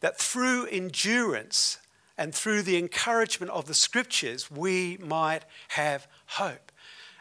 that 0.00 0.18
through 0.18 0.66
endurance 0.66 1.78
and 2.18 2.34
through 2.34 2.62
the 2.62 2.76
encouragement 2.76 3.52
of 3.52 3.66
the 3.66 3.74
scriptures, 3.74 4.50
we 4.50 4.98
might 5.00 5.44
have 5.68 6.08
hope. 6.26 6.72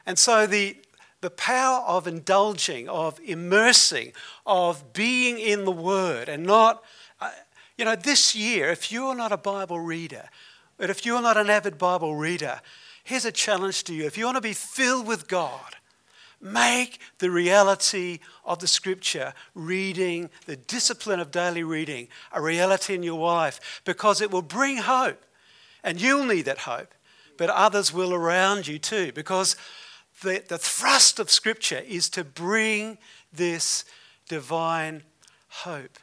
And 0.07 0.17
so 0.17 0.47
the, 0.47 0.77
the 1.21 1.29
power 1.29 1.83
of 1.85 2.07
indulging, 2.07 2.87
of 2.87 3.19
immersing, 3.19 4.13
of 4.45 4.93
being 4.93 5.39
in 5.39 5.65
the 5.65 5.71
Word 5.71 6.29
and 6.29 6.45
not, 6.45 6.83
uh, 7.19 7.31
you 7.77 7.85
know, 7.85 7.95
this 7.95 8.35
year, 8.35 8.69
if 8.69 8.91
you're 8.91 9.15
not 9.15 9.31
a 9.31 9.37
Bible 9.37 9.79
reader, 9.79 10.29
but 10.77 10.89
if 10.89 11.05
you're 11.05 11.21
not 11.21 11.37
an 11.37 11.49
avid 11.49 11.77
Bible 11.77 12.15
reader, 12.15 12.61
here's 13.03 13.25
a 13.25 13.31
challenge 13.31 13.83
to 13.85 13.93
you. 13.93 14.05
If 14.05 14.17
you 14.17 14.25
want 14.25 14.37
to 14.37 14.41
be 14.41 14.53
filled 14.53 15.07
with 15.07 15.27
God, 15.27 15.75
make 16.41 16.99
the 17.17 17.29
reality 17.29 18.19
of 18.45 18.59
the 18.59 18.67
Scripture, 18.67 19.33
reading, 19.53 20.29
the 20.45 20.55
discipline 20.55 21.19
of 21.19 21.31
daily 21.31 21.63
reading, 21.63 22.07
a 22.31 22.41
reality 22.41 22.95
in 22.95 23.03
your 23.03 23.19
life 23.19 23.81
because 23.83 24.21
it 24.21 24.31
will 24.31 24.41
bring 24.41 24.77
hope. 24.77 25.21
And 25.83 25.99
you'll 25.99 26.25
need 26.25 26.43
that 26.43 26.59
hope, 26.59 26.93
but 27.37 27.49
others 27.49 27.93
will 27.93 28.13
around 28.13 28.67
you 28.67 28.79
too 28.79 29.11
because 29.13 29.55
the, 30.21 30.43
the 30.47 30.57
thrust 30.57 31.19
of 31.19 31.29
Scripture 31.29 31.83
is 31.87 32.09
to 32.09 32.23
bring 32.23 32.97
this 33.31 33.85
divine 34.27 35.03
hope. 35.49 35.97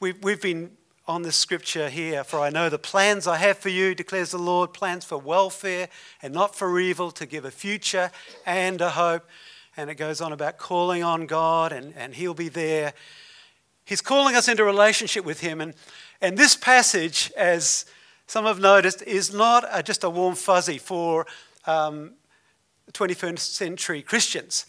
We've, 0.00 0.22
we've 0.22 0.40
been 0.42 0.72
on 1.06 1.22
this 1.22 1.36
scripture 1.36 1.90
here, 1.90 2.24
for 2.24 2.40
I 2.40 2.48
know 2.48 2.70
the 2.70 2.78
plans 2.78 3.26
I 3.26 3.36
have 3.36 3.58
for 3.58 3.68
you, 3.68 3.94
declares 3.94 4.30
the 4.30 4.38
Lord, 4.38 4.72
plans 4.72 5.04
for 5.04 5.18
welfare 5.18 5.88
and 6.22 6.32
not 6.32 6.56
for 6.56 6.80
evil, 6.80 7.10
to 7.12 7.26
give 7.26 7.44
a 7.44 7.50
future 7.50 8.10
and 8.46 8.80
a 8.80 8.90
hope. 8.90 9.28
and 9.76 9.90
it 9.90 9.96
goes 9.96 10.20
on 10.20 10.32
about 10.32 10.56
calling 10.56 11.02
on 11.02 11.26
God 11.26 11.72
and, 11.72 11.92
and 11.96 12.14
He'll 12.14 12.34
be 12.34 12.48
there. 12.48 12.94
He's 13.84 14.00
calling 14.00 14.34
us 14.34 14.48
into 14.48 14.64
relationship 14.64 15.26
with 15.26 15.40
Him. 15.40 15.60
And, 15.60 15.74
and 16.22 16.38
this 16.38 16.56
passage, 16.56 17.30
as 17.36 17.84
some 18.26 18.46
have 18.46 18.58
noticed, 18.58 19.02
is 19.02 19.32
not 19.32 19.64
a, 19.70 19.82
just 19.82 20.04
a 20.04 20.10
warm 20.10 20.34
fuzzy 20.34 20.78
for 20.78 21.26
um, 21.66 22.12
21st 22.92 23.38
century 23.38 24.02
Christians, 24.02 24.66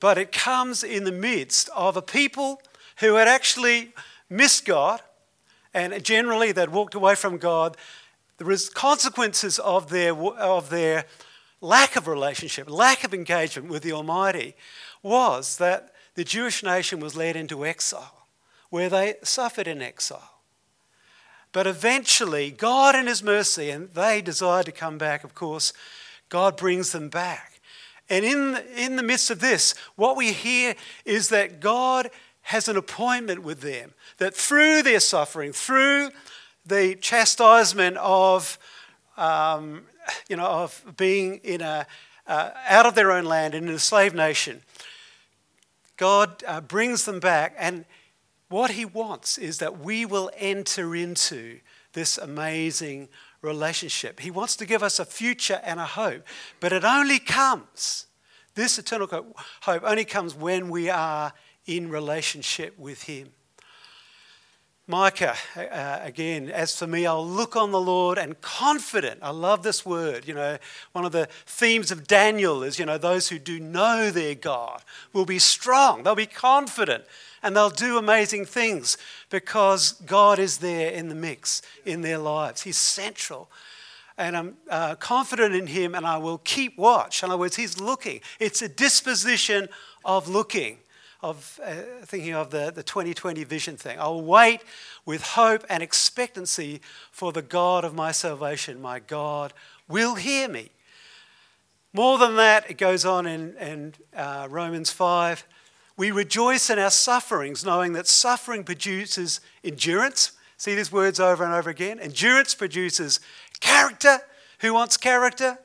but 0.00 0.18
it 0.18 0.32
comes 0.32 0.82
in 0.84 1.04
the 1.04 1.12
midst 1.12 1.68
of 1.74 1.96
a 1.96 2.02
people 2.02 2.60
who 2.98 3.14
had 3.14 3.28
actually 3.28 3.92
missed 4.28 4.64
God 4.64 5.00
and 5.74 6.02
generally 6.02 6.52
they'd 6.52 6.68
walked 6.68 6.94
away 6.94 7.16
from 7.16 7.36
God. 7.36 7.76
The 8.38 8.70
consequences 8.74 9.58
of 9.58 9.90
their, 9.90 10.14
of 10.14 10.70
their 10.70 11.04
lack 11.60 11.96
of 11.96 12.06
relationship, 12.06 12.70
lack 12.70 13.04
of 13.04 13.12
engagement 13.12 13.68
with 13.68 13.82
the 13.82 13.92
Almighty, 13.92 14.54
was 15.02 15.56
that 15.56 15.92
the 16.14 16.24
Jewish 16.24 16.62
nation 16.62 17.00
was 17.00 17.16
led 17.16 17.34
into 17.34 17.66
exile, 17.66 18.28
where 18.70 18.88
they 18.88 19.16
suffered 19.22 19.66
in 19.66 19.82
exile. 19.82 20.30
But 21.52 21.66
eventually, 21.66 22.50
God 22.50 22.94
in 22.94 23.06
His 23.06 23.22
mercy, 23.22 23.70
and 23.70 23.90
they 23.90 24.22
desired 24.22 24.66
to 24.66 24.72
come 24.72 24.98
back, 24.98 25.24
of 25.24 25.34
course, 25.34 25.72
God 26.34 26.56
brings 26.56 26.90
them 26.90 27.10
back. 27.10 27.60
And 28.10 28.24
in, 28.24 28.58
in 28.76 28.96
the 28.96 29.04
midst 29.04 29.30
of 29.30 29.38
this, 29.38 29.72
what 29.94 30.16
we 30.16 30.32
hear 30.32 30.74
is 31.04 31.28
that 31.28 31.60
God 31.60 32.10
has 32.42 32.66
an 32.66 32.76
appointment 32.76 33.44
with 33.44 33.60
them, 33.60 33.94
that 34.18 34.34
through 34.34 34.82
their 34.82 34.98
suffering, 34.98 35.52
through 35.52 36.10
the 36.66 36.96
chastisement 36.96 37.96
of 37.98 38.58
um, 39.16 39.82
you 40.28 40.34
know, 40.34 40.44
of 40.44 40.96
being 40.96 41.36
in 41.44 41.60
a, 41.60 41.86
uh, 42.26 42.50
out 42.68 42.84
of 42.84 42.96
their 42.96 43.12
own 43.12 43.26
land 43.26 43.54
and 43.54 43.68
in 43.68 43.74
a 43.76 43.78
slave 43.78 44.12
nation. 44.12 44.60
God 45.96 46.42
uh, 46.48 46.60
brings 46.60 47.04
them 47.04 47.20
back, 47.20 47.54
and 47.56 47.84
what 48.48 48.72
He 48.72 48.84
wants 48.84 49.38
is 49.38 49.58
that 49.58 49.78
we 49.78 50.04
will 50.04 50.32
enter 50.36 50.96
into 50.96 51.60
this 51.92 52.18
amazing 52.18 53.08
relationship. 53.44 54.20
He 54.20 54.30
wants 54.30 54.56
to 54.56 54.66
give 54.66 54.82
us 54.82 54.98
a 54.98 55.04
future 55.04 55.60
and 55.64 55.78
a 55.78 55.84
hope, 55.84 56.24
but 56.60 56.72
it 56.72 56.84
only 56.84 57.18
comes, 57.18 58.06
this 58.54 58.78
eternal 58.78 59.06
hope 59.62 59.82
only 59.84 60.04
comes 60.04 60.34
when 60.34 60.70
we 60.70 60.90
are 60.90 61.32
in 61.66 61.90
relationship 61.90 62.78
with 62.78 63.02
Him. 63.02 63.30
Micah, 64.86 65.34
uh, 65.56 66.00
again, 66.02 66.50
as 66.50 66.78
for 66.78 66.86
me, 66.86 67.06
I'll 67.06 67.26
look 67.26 67.56
on 67.56 67.70
the 67.70 67.80
Lord 67.80 68.18
and 68.18 68.38
confident. 68.42 69.20
I 69.22 69.30
love 69.30 69.62
this 69.62 69.86
word. 69.86 70.28
You 70.28 70.34
know, 70.34 70.58
one 70.92 71.06
of 71.06 71.12
the 71.12 71.26
themes 71.46 71.90
of 71.90 72.06
Daniel 72.06 72.62
is, 72.62 72.78
you 72.78 72.84
know, 72.84 72.98
those 72.98 73.30
who 73.30 73.38
do 73.38 73.58
know 73.58 74.10
their 74.10 74.34
God 74.34 74.82
will 75.14 75.24
be 75.24 75.38
strong, 75.38 76.02
they'll 76.02 76.14
be 76.14 76.26
confident, 76.26 77.04
and 77.42 77.56
they'll 77.56 77.70
do 77.70 77.96
amazing 77.96 78.44
things 78.44 78.98
because 79.30 79.92
God 80.04 80.38
is 80.38 80.58
there 80.58 80.90
in 80.90 81.08
the 81.08 81.14
mix 81.14 81.62
in 81.86 82.02
their 82.02 82.18
lives. 82.18 82.60
He's 82.62 82.76
central. 82.76 83.50
And 84.18 84.36
I'm 84.36 84.56
uh, 84.68 84.96
confident 84.96 85.54
in 85.54 85.66
Him, 85.66 85.94
and 85.94 86.06
I 86.06 86.18
will 86.18 86.38
keep 86.38 86.76
watch. 86.76 87.22
In 87.22 87.30
other 87.30 87.38
words, 87.38 87.56
He's 87.56 87.80
looking. 87.80 88.20
It's 88.38 88.60
a 88.60 88.68
disposition 88.68 89.68
of 90.04 90.28
looking 90.28 90.76
of 91.24 91.58
uh, 91.64 91.72
thinking 92.04 92.34
of 92.34 92.50
the, 92.50 92.70
the 92.70 92.82
2020 92.82 93.44
vision 93.44 93.78
thing. 93.78 93.98
I'll 93.98 94.20
wait 94.20 94.60
with 95.06 95.22
hope 95.22 95.64
and 95.70 95.82
expectancy 95.82 96.82
for 97.10 97.32
the 97.32 97.40
God 97.40 97.82
of 97.82 97.94
my 97.94 98.12
salvation. 98.12 98.82
My 98.82 98.98
God 98.98 99.54
will 99.88 100.16
hear 100.16 100.48
me. 100.48 100.70
More 101.94 102.18
than 102.18 102.36
that, 102.36 102.70
it 102.70 102.76
goes 102.76 103.06
on 103.06 103.24
in, 103.24 103.56
in 103.56 103.94
uh, 104.14 104.48
Romans 104.50 104.90
5. 104.90 105.46
We 105.96 106.10
rejoice 106.10 106.68
in 106.68 106.78
our 106.78 106.90
sufferings, 106.90 107.64
knowing 107.64 107.94
that 107.94 108.06
suffering 108.06 108.62
produces 108.62 109.40
endurance. 109.62 110.32
See 110.58 110.74
these 110.74 110.92
words 110.92 111.18
over 111.20 111.42
and 111.42 111.54
over 111.54 111.70
again. 111.70 112.00
Endurance 112.00 112.54
produces 112.54 113.18
character. 113.60 114.18
Who 114.58 114.74
wants 114.74 114.98
character? 114.98 115.58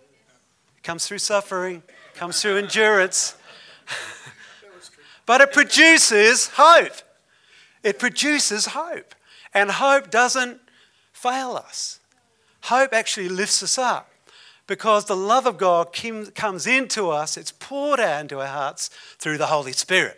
comes 0.84 1.06
through 1.06 1.18
suffering, 1.18 1.84
comes 2.13 2.42
through 2.42 2.58
endurance. 2.58 3.36
But 5.29 5.42
it 5.42 5.53
produces 5.53 6.48
hope. 6.55 7.03
It 7.83 8.00
produces 8.00 8.65
hope. 8.65 9.13
And 9.53 9.70
hope 9.70 10.09
doesn't 10.09 10.59
fail 11.13 11.51
us. 11.51 12.00
Hope 12.61 12.94
actually 12.94 13.29
lifts 13.29 13.61
us 13.61 13.77
up 13.77 14.09
because 14.65 15.05
the 15.05 15.15
love 15.15 15.46
of 15.46 15.59
God 15.59 15.94
comes 16.33 16.65
into 16.65 17.11
us, 17.11 17.37
it's 17.37 17.51
poured 17.51 18.00
out 18.00 18.22
into 18.22 18.39
our 18.39 18.48
hearts 18.48 18.89
through 19.20 19.37
the 19.37 19.46
Holy 19.46 19.72
Spirit. 19.72 20.18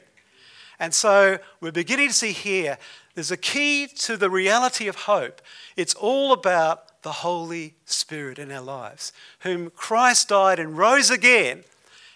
And 0.79 0.93
so 0.93 1.39
we're 1.59 1.73
beginning 1.73 2.07
to 2.07 2.13
see 2.13 2.31
here 2.31 2.77
there's 3.13 3.31
a 3.31 3.37
key 3.37 3.87
to 3.87 4.15
the 4.15 4.29
reality 4.29 4.87
of 4.87 4.95
hope. 4.95 5.41
It's 5.75 5.93
all 5.93 6.31
about 6.31 7.01
the 7.01 7.11
Holy 7.11 7.73
Spirit 7.83 8.39
in 8.39 8.49
our 8.49 8.61
lives, 8.61 9.11
whom 9.41 9.71
Christ 9.71 10.29
died 10.29 10.57
and 10.57 10.77
rose 10.77 11.09
again, 11.09 11.65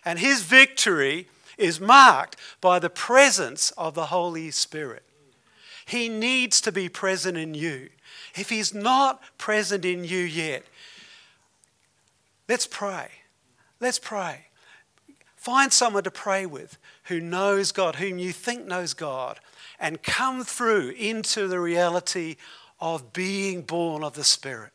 and 0.06 0.18
his 0.18 0.44
victory 0.44 1.28
is 1.58 1.80
marked 1.80 2.36
by 2.62 2.80
the 2.80 2.90
presence 2.90 3.72
of 3.72 3.94
the 3.94 4.08
Holy 4.08 4.52
Spirit. 4.52 5.04
He 5.86 6.10
needs 6.10 6.60
to 6.62 6.72
be 6.72 6.90
present 6.90 7.38
in 7.38 7.54
you. 7.54 7.90
If 8.36 8.50
He's 8.50 8.74
not 8.74 9.22
present 9.38 9.86
in 9.86 10.04
you 10.04 10.20
yet, 10.20 10.64
let's 12.50 12.68
pray. 12.68 13.10
Let's 13.80 14.00
pray. 14.00 14.46
Find 15.36 15.72
someone 15.72 16.04
to 16.04 16.12
pray 16.12 16.46
with 16.46 16.78
who 17.04 17.20
knows 17.20 17.72
God, 17.72 17.98
whom 17.98 18.18
you 18.18 18.32
think 18.32 18.66
knows 18.66 18.96
God, 18.96 19.40
and 19.80 20.02
come 20.02 20.44
through 20.44 20.90
into 20.90 21.48
the 21.48 21.60
reality 21.60 22.38
of 22.80 23.14
being 23.14 23.62
born 23.62 24.04
of 24.04 24.16
the 24.16 24.24
Spirit. 24.24 24.72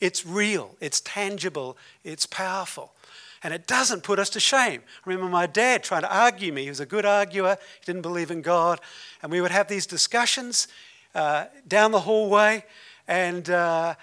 It's 0.00 0.26
real, 0.26 0.76
it's 0.80 1.00
tangible, 1.00 1.76
it's 2.02 2.26
powerful. 2.26 2.94
And 3.42 3.54
it 3.54 3.66
doesn't 3.66 4.02
put 4.02 4.18
us 4.18 4.30
to 4.30 4.40
shame. 4.40 4.82
I 4.84 5.08
remember 5.08 5.30
my 5.30 5.46
dad 5.46 5.84
trying 5.84 6.02
to 6.02 6.14
argue 6.14 6.52
me. 6.52 6.64
He 6.64 6.68
was 6.68 6.80
a 6.80 6.86
good 6.86 7.06
arguer, 7.06 7.56
he 7.80 7.86
didn't 7.86 8.02
believe 8.02 8.30
in 8.30 8.42
God. 8.42 8.80
And 9.22 9.30
we 9.30 9.40
would 9.40 9.50
have 9.50 9.68
these 9.68 9.86
discussions 9.86 10.68
uh, 11.14 11.46
down 11.66 11.90
the 11.90 12.00
hallway, 12.00 12.64
and, 13.06 13.48
uh, 13.48 13.94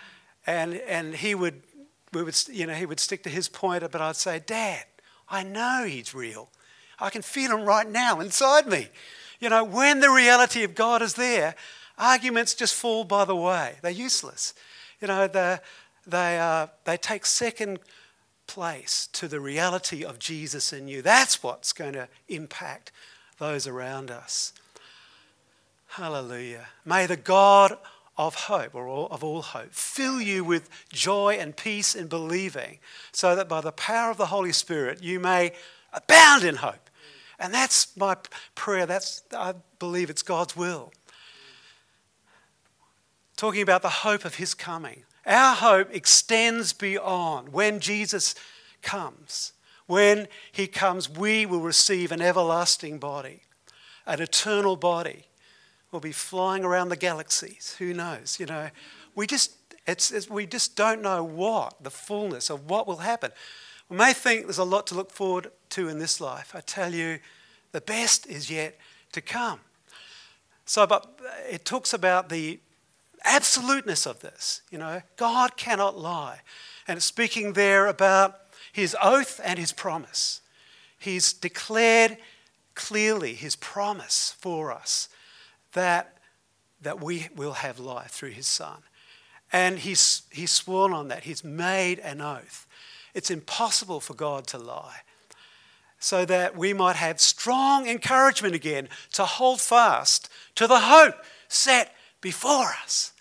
and, 0.48 0.76
and 0.76 1.16
he, 1.16 1.36
would, 1.36 1.62
we 2.14 2.24
would, 2.24 2.38
you 2.50 2.66
know, 2.66 2.74
he 2.74 2.86
would 2.86 3.00
stick 3.00 3.24
to 3.24 3.30
his 3.30 3.48
point, 3.48 3.90
but 3.92 4.02
I'd 4.02 4.16
say, 4.16 4.42
Dad, 4.46 4.86
I 5.30 5.44
know 5.44 5.86
he's 5.88 6.14
real. 6.14 6.50
I 7.00 7.10
can 7.10 7.22
feel 7.22 7.52
him 7.52 7.66
right 7.66 7.90
now 7.90 8.20
inside 8.20 8.68
me. 8.68 8.88
You 9.40 9.50
know, 9.50 9.64
when 9.64 10.00
the 10.00 10.10
reality 10.10 10.64
of 10.64 10.76
God 10.76 11.02
is 11.02 11.14
there, 11.14 11.56
arguments 11.98 12.54
just 12.54 12.74
fall 12.74 13.04
by 13.04 13.26
the 13.26 13.36
way. 13.36 13.76
They're 13.82 13.92
useless. 13.92 14.54
You 15.02 15.08
know, 15.08 15.28
they, 15.28 15.58
they, 16.08 16.40
uh, 16.40 16.68
they 16.86 16.98
take 16.98 17.26
second 17.26 17.80
place 18.48 19.08
to 19.14 19.28
the 19.28 19.40
reality 19.40 20.04
of 20.04 20.20
Jesus 20.20 20.72
in 20.74 20.88
you. 20.88 21.02
That's 21.02 21.42
what's 21.44 21.74
going 21.74 21.94
to 21.94 22.08
impact 22.28 22.92
those 23.38 23.68
around 23.68 24.12
us. 24.12 24.54
Hallelujah. 25.88 26.68
May 26.84 27.06
the 27.06 27.18
God 27.18 27.78
of 28.18 28.36
hope, 28.36 28.76
or 28.76 28.88
of 28.88 29.24
all 29.24 29.42
hope, 29.42 29.74
fill 29.74 30.22
you 30.22 30.44
with 30.44 30.70
joy 30.90 31.38
and 31.40 31.56
peace 31.56 31.96
in 31.96 32.08
believing, 32.08 32.80
so 33.12 33.36
that 33.36 33.50
by 33.50 33.62
the 33.62 33.72
power 33.72 34.10
of 34.10 34.18
the 34.18 34.28
Holy 34.28 34.52
Spirit 34.52 35.04
you 35.04 35.20
may 35.20 35.52
abound 35.94 36.44
in 36.44 36.56
hope. 36.56 36.90
And 37.40 37.54
that's 37.54 37.96
my 37.98 38.16
prayer. 38.56 38.86
That's, 38.86 39.24
I 39.36 39.56
believe 39.80 40.10
it's 40.10 40.22
God's 40.22 40.56
will. 40.56 40.94
Talking 43.36 43.62
about 43.62 43.82
the 43.82 43.90
hope 43.90 44.24
of 44.24 44.36
His 44.36 44.54
coming. 44.54 45.04
Our 45.26 45.56
hope 45.56 45.94
extends 45.94 46.74
beyond. 46.74 47.50
When 47.50 47.80
Jesus 47.80 48.36
comes, 48.82 49.54
when 49.88 50.28
he 50.52 50.68
comes, 50.68 51.10
we 51.10 51.46
will 51.46 51.62
receive 51.62 52.12
an 52.12 52.22
everlasting 52.22 53.00
body, 53.00 53.42
an 54.06 54.22
eternal 54.22 54.76
body. 54.76 55.26
We'll 55.92 56.00
be 56.00 56.12
flying 56.12 56.64
around 56.64 56.90
the 56.90 56.98
galaxies. 56.98 57.76
Who 57.80 57.94
knows? 57.94 58.38
You 58.40 58.46
know, 58.46 58.70
we 59.16 59.28
just, 59.28 59.54
it's, 59.88 60.12
it's, 60.12 60.30
we 60.30 60.46
just 60.46 60.76
don't 60.76 61.02
know 61.02 61.24
what, 61.24 61.84
the 61.84 61.90
fullness 61.90 62.50
of 62.50 62.70
what 62.70 62.86
will 62.86 62.98
happen. 62.98 63.32
We 63.90 63.98
may 63.98 64.14
think 64.14 64.44
there's 64.44 64.58
a 64.58 64.64
lot 64.64 64.88
to 64.88 64.96
look 64.96 65.12
forward 65.12 65.52
to 65.72 65.88
in 65.88 66.00
this 66.00 66.20
life. 66.20 66.54
I 66.56 66.62
tell 66.62 66.94
you, 66.94 67.20
the 67.72 67.82
best 67.82 68.28
is 68.28 68.50
yet 68.50 68.78
to 69.12 69.22
come. 69.22 69.60
So, 70.66 70.88
but 70.88 71.20
it 71.50 71.66
talks 71.66 71.94
about 71.94 72.30
the 72.30 72.60
absoluteness 73.26 74.06
of 74.06 74.22
this. 74.22 74.62
You 74.72 74.78
know, 74.78 75.02
God 75.18 75.58
cannot 75.58 75.98
lie. 75.98 76.42
And 76.88 76.98
it's 76.98 77.06
speaking 77.06 77.54
there 77.54 77.88
about 77.88 78.40
his 78.72 78.96
oath 79.02 79.42
and 79.44 79.58
his 79.60 79.72
promise. 79.72 80.42
He's 80.98 81.34
declared 81.34 82.18
clearly 82.76 83.34
his 83.34 83.56
promise 83.56 84.36
for 84.40 84.72
us 84.72 85.10
that, 85.74 86.18
that 86.82 87.02
we 87.02 87.28
will 87.36 87.54
have 87.54 87.80
life 87.80 88.12
through 88.12 88.32
his 88.32 88.48
Son. 88.48 88.84
And 89.52 89.80
he's, 89.80 90.24
he's 90.32 90.52
sworn 90.52 90.94
on 90.94 91.08
that. 91.08 91.24
He's 91.24 91.44
made 91.44 92.00
an 92.00 92.22
oath. 92.22 92.68
It's 93.14 93.32
impossible 93.32 94.00
for 94.02 94.14
God 94.14 94.46
to 94.48 94.58
lie. 94.58 95.02
so 96.00 96.26
that 96.26 96.56
we 96.56 96.74
might 96.74 96.96
have 96.96 97.20
strong 97.20 97.88
encouragement 97.88 98.54
again 98.54 98.88
to 99.14 99.26
hold 99.26 99.60
fast 99.60 100.30
to 100.56 100.68
the 100.68 100.80
hope 100.82 101.16
set 101.48 101.96
before 102.22 102.76
us. 102.84 103.12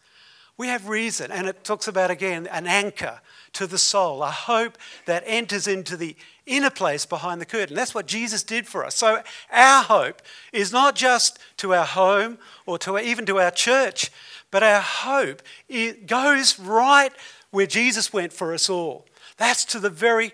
We 0.56 0.68
have 0.68 0.88
reason, 0.88 1.32
and 1.32 1.48
it 1.48 1.64
talks 1.64 1.88
about 1.88 2.12
again 2.12 2.46
an 2.46 2.66
anchor 2.66 3.20
to 3.54 3.66
the 3.66 3.78
soul, 3.78 4.22
a 4.22 4.30
hope 4.30 4.78
that 5.06 5.24
enters 5.26 5.66
into 5.66 5.96
the 5.96 6.14
inner 6.46 6.70
place 6.70 7.06
behind 7.06 7.40
the 7.40 7.46
curtain. 7.46 7.74
That's 7.74 7.94
what 7.94 8.06
Jesus 8.06 8.42
did 8.42 8.66
for 8.66 8.84
us. 8.84 8.94
So 8.94 9.22
our 9.50 9.82
hope 9.82 10.22
is 10.52 10.72
not 10.72 10.94
just 10.94 11.38
to 11.58 11.74
our 11.74 11.84
home 11.84 12.38
or 12.66 12.78
to 12.78 12.98
even 12.98 13.26
to 13.26 13.40
our 13.40 13.50
church, 13.50 14.12
but 14.50 14.62
our 14.62 14.80
hope 14.80 15.42
it 15.68 16.06
goes 16.06 16.58
right 16.58 17.10
where 17.50 17.66
Jesus 17.66 18.12
went 18.12 18.32
for 18.32 18.54
us 18.54 18.70
all. 18.70 19.06
That's 19.36 19.64
to 19.66 19.80
the 19.80 19.90
very 19.90 20.32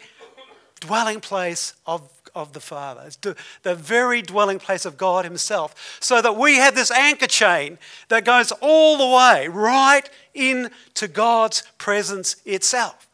dwelling 0.81 1.21
place 1.21 1.75
of 1.87 2.09
of 2.35 2.53
the 2.53 2.61
Father. 2.61 3.03
It's 3.07 3.19
the 3.63 3.75
very 3.75 4.23
dwelling 4.23 4.59
place 4.59 4.85
of 4.85 4.97
God 4.97 5.25
Himself. 5.25 5.99
So 6.01 6.23
that 6.23 6.37
we 6.37 6.57
have 6.57 6.75
this 6.75 6.91
anchor 6.91 7.27
chain 7.27 7.79
that 8.09 8.25
goes 8.25 8.53
all 8.61 8.99
the 8.99 9.17
way 9.17 9.49
right 9.49 10.09
into 10.35 11.09
God's 11.09 11.63
presence 11.79 12.37
itself. 12.45 13.09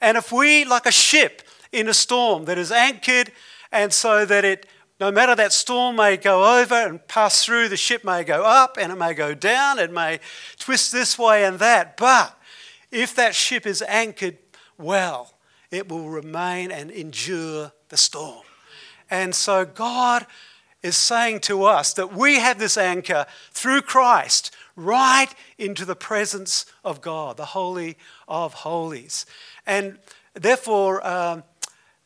And 0.00 0.16
if 0.16 0.32
we, 0.32 0.64
like 0.64 0.86
a 0.86 0.92
ship 0.92 1.42
in 1.70 1.88
a 1.88 1.94
storm 1.94 2.44
that 2.46 2.58
is 2.58 2.72
anchored, 2.72 3.30
and 3.70 3.92
so 3.92 4.24
that 4.26 4.44
it, 4.44 4.66
no 5.00 5.10
matter 5.10 5.34
that 5.34 5.52
storm 5.52 5.96
may 5.96 6.16
go 6.16 6.60
over 6.60 6.74
and 6.74 7.06
pass 7.08 7.44
through, 7.44 7.68
the 7.68 7.76
ship 7.76 8.04
may 8.04 8.24
go 8.24 8.44
up 8.44 8.76
and 8.78 8.92
it 8.92 8.96
may 8.96 9.14
go 9.14 9.34
down, 9.34 9.78
it 9.78 9.92
may 9.92 10.20
twist 10.58 10.92
this 10.92 11.18
way 11.18 11.44
and 11.44 11.58
that. 11.58 11.96
But 11.96 12.38
if 12.90 13.14
that 13.16 13.34
ship 13.34 13.66
is 13.66 13.82
anchored 13.82 14.38
well, 14.76 15.32
it 15.70 15.88
will 15.88 16.10
remain 16.10 16.70
and 16.70 16.90
endure 16.90 17.72
the 17.88 17.96
storm. 17.96 18.42
And 19.12 19.34
so 19.34 19.66
God 19.66 20.26
is 20.82 20.96
saying 20.96 21.40
to 21.40 21.64
us 21.64 21.92
that 21.92 22.14
we 22.14 22.36
have 22.36 22.58
this 22.58 22.78
anchor 22.78 23.26
through 23.50 23.82
Christ 23.82 24.56
right 24.74 25.28
into 25.58 25.84
the 25.84 25.94
presence 25.94 26.64
of 26.82 27.02
God, 27.02 27.36
the 27.36 27.44
Holy 27.44 27.98
of 28.26 28.54
Holies. 28.54 29.26
And 29.66 29.98
therefore, 30.32 31.06
um, 31.06 31.44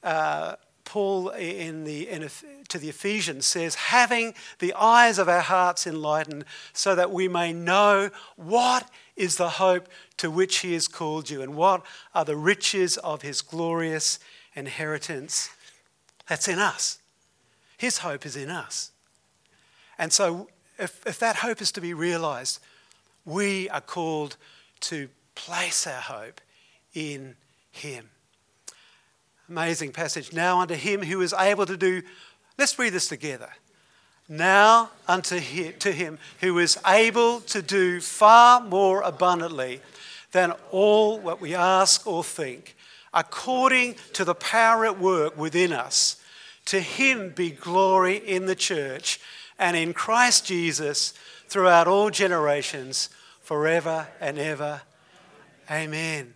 uh, 0.02 0.56
Paul 0.84 1.28
in 1.28 1.84
the, 1.84 2.08
in, 2.08 2.28
to 2.70 2.78
the 2.78 2.88
Ephesians 2.88 3.46
says, 3.46 3.76
having 3.76 4.34
the 4.58 4.74
eyes 4.74 5.20
of 5.20 5.28
our 5.28 5.42
hearts 5.42 5.86
enlightened, 5.86 6.44
so 6.72 6.96
that 6.96 7.12
we 7.12 7.28
may 7.28 7.52
know 7.52 8.10
what 8.34 8.90
is 9.14 9.36
the 9.36 9.50
hope 9.50 9.88
to 10.16 10.28
which 10.28 10.58
he 10.58 10.72
has 10.72 10.88
called 10.88 11.30
you, 11.30 11.40
and 11.40 11.54
what 11.54 11.86
are 12.16 12.24
the 12.24 12.36
riches 12.36 12.96
of 12.96 13.22
his 13.22 13.42
glorious 13.42 14.18
inheritance. 14.56 15.50
That's 16.28 16.48
in 16.48 16.58
us. 16.58 16.98
His 17.78 17.98
hope 17.98 18.26
is 18.26 18.36
in 18.36 18.50
us. 18.50 18.90
And 19.98 20.12
so, 20.12 20.48
if, 20.78 21.06
if 21.06 21.18
that 21.20 21.36
hope 21.36 21.60
is 21.60 21.72
to 21.72 21.80
be 21.80 21.94
realized, 21.94 22.60
we 23.24 23.68
are 23.70 23.80
called 23.80 24.36
to 24.80 25.08
place 25.34 25.86
our 25.86 26.00
hope 26.00 26.40
in 26.94 27.36
Him. 27.70 28.10
Amazing 29.48 29.92
passage. 29.92 30.32
Now, 30.32 30.60
unto 30.60 30.74
Him 30.74 31.02
who 31.02 31.20
is 31.20 31.34
able 31.38 31.66
to 31.66 31.76
do, 31.76 32.02
let's 32.58 32.78
read 32.78 32.92
this 32.92 33.08
together. 33.08 33.50
Now, 34.28 34.90
unto 35.06 35.38
him, 35.38 35.74
to 35.78 35.92
Him 35.92 36.18
who 36.40 36.58
is 36.58 36.78
able 36.86 37.40
to 37.42 37.62
do 37.62 38.00
far 38.00 38.60
more 38.60 39.02
abundantly 39.02 39.80
than 40.32 40.52
all 40.72 41.18
what 41.18 41.40
we 41.40 41.54
ask 41.54 42.06
or 42.06 42.24
think, 42.24 42.75
according 43.16 43.96
to 44.12 44.24
the 44.24 44.34
power 44.34 44.84
at 44.84 45.00
work 45.00 45.36
within 45.36 45.72
us. 45.72 46.22
To 46.66 46.80
Him 46.80 47.30
be 47.30 47.50
glory 47.50 48.16
in 48.16 48.46
the 48.46 48.54
church 48.54 49.18
and 49.58 49.76
in 49.76 49.94
Christ 49.94 50.44
Jesus 50.46 51.14
throughout 51.48 51.88
all 51.88 52.10
generations, 52.10 53.08
forever 53.40 54.08
and 54.20 54.38
ever. 54.38 54.82
Amen. 55.70 56.34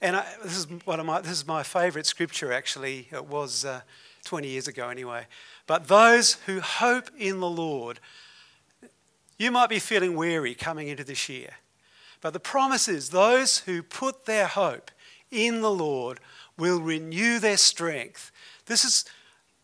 And 0.00 0.16
I, 0.16 0.26
this 0.44 0.56
is 0.56 0.66
one 0.84 1.00
of 1.00 1.06
my 1.06 1.20
this 1.20 1.32
is 1.32 1.46
my 1.46 1.62
favourite 1.62 2.06
scripture. 2.06 2.52
Actually, 2.52 3.08
it 3.10 3.24
was 3.24 3.64
uh, 3.64 3.80
20 4.24 4.48
years 4.48 4.68
ago 4.68 4.90
anyway. 4.90 5.26
But 5.66 5.88
those 5.88 6.34
who 6.46 6.60
hope 6.60 7.10
in 7.18 7.40
the 7.40 7.48
Lord, 7.48 8.00
you 9.38 9.50
might 9.50 9.70
be 9.70 9.78
feeling 9.78 10.14
weary 10.14 10.54
coming 10.54 10.88
into 10.88 11.04
this 11.04 11.28
year, 11.28 11.50
but 12.20 12.32
the 12.32 12.40
promise 12.40 12.88
is 12.88 13.10
those 13.10 13.60
who 13.60 13.82
put 13.82 14.26
their 14.26 14.46
hope 14.46 14.90
in 15.30 15.60
the 15.60 15.70
Lord 15.70 16.20
will 16.56 16.80
renew 16.80 17.38
their 17.38 17.56
strength. 17.56 18.32
This 18.66 18.84
is 18.84 19.04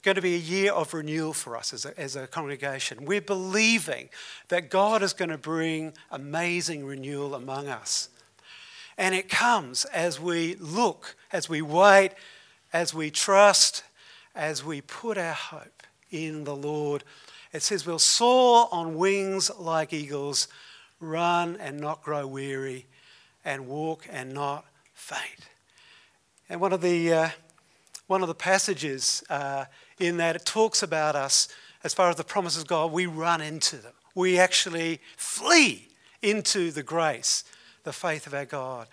going 0.02 0.14
to 0.16 0.22
be 0.22 0.34
a 0.34 0.38
year 0.38 0.72
of 0.72 0.92
renewal 0.92 1.32
for 1.32 1.56
us 1.56 1.72
as 1.72 1.86
a, 1.86 1.98
as 1.98 2.14
a 2.14 2.26
congregation. 2.26 3.06
We're 3.06 3.22
believing 3.22 4.10
that 4.48 4.70
God 4.70 5.02
is 5.02 5.14
going 5.14 5.30
to 5.30 5.38
bring 5.38 5.94
amazing 6.10 6.84
renewal 6.84 7.34
among 7.34 7.68
us. 7.68 8.10
And 8.98 9.14
it 9.14 9.28
comes 9.28 9.86
as 9.86 10.20
we 10.20 10.56
look, 10.56 11.16
as 11.32 11.48
we 11.48 11.62
wait, 11.62 12.12
as 12.72 12.92
we 12.92 13.10
trust, 13.10 13.82
as 14.34 14.62
we 14.62 14.82
put 14.82 15.16
our 15.16 15.32
hope 15.32 15.82
in 16.10 16.44
the 16.44 16.54
Lord. 16.54 17.02
It 17.52 17.62
says 17.62 17.86
we'll 17.86 17.98
soar 17.98 18.68
on 18.70 18.96
wings 18.96 19.50
like 19.58 19.92
eagles, 19.92 20.48
run 21.00 21.56
and 21.56 21.80
not 21.80 22.02
grow 22.02 22.26
weary, 22.26 22.86
and 23.44 23.66
walk 23.66 24.06
and 24.10 24.32
not 24.32 24.66
faint. 24.92 25.48
And 26.48 26.60
one 26.60 26.72
of 26.72 26.82
the, 26.82 27.12
uh, 27.12 27.28
one 28.06 28.22
of 28.22 28.28
the 28.28 28.34
passages 28.34 29.24
uh, 29.30 29.64
in 29.98 30.18
that 30.18 30.36
it 30.36 30.44
talks 30.44 30.82
about 30.82 31.16
us 31.16 31.48
as 31.82 31.94
far 31.94 32.08
as 32.08 32.16
the 32.16 32.24
promises 32.24 32.62
of 32.62 32.68
God, 32.68 32.92
we 32.92 33.06
run 33.06 33.40
into 33.40 33.76
them. 33.76 33.92
We 34.14 34.38
actually 34.38 35.00
flee 35.16 35.88
into 36.22 36.70
the 36.70 36.82
grace, 36.82 37.44
the 37.84 37.92
faith 37.92 38.26
of 38.26 38.34
our 38.34 38.46
God. 38.46 38.88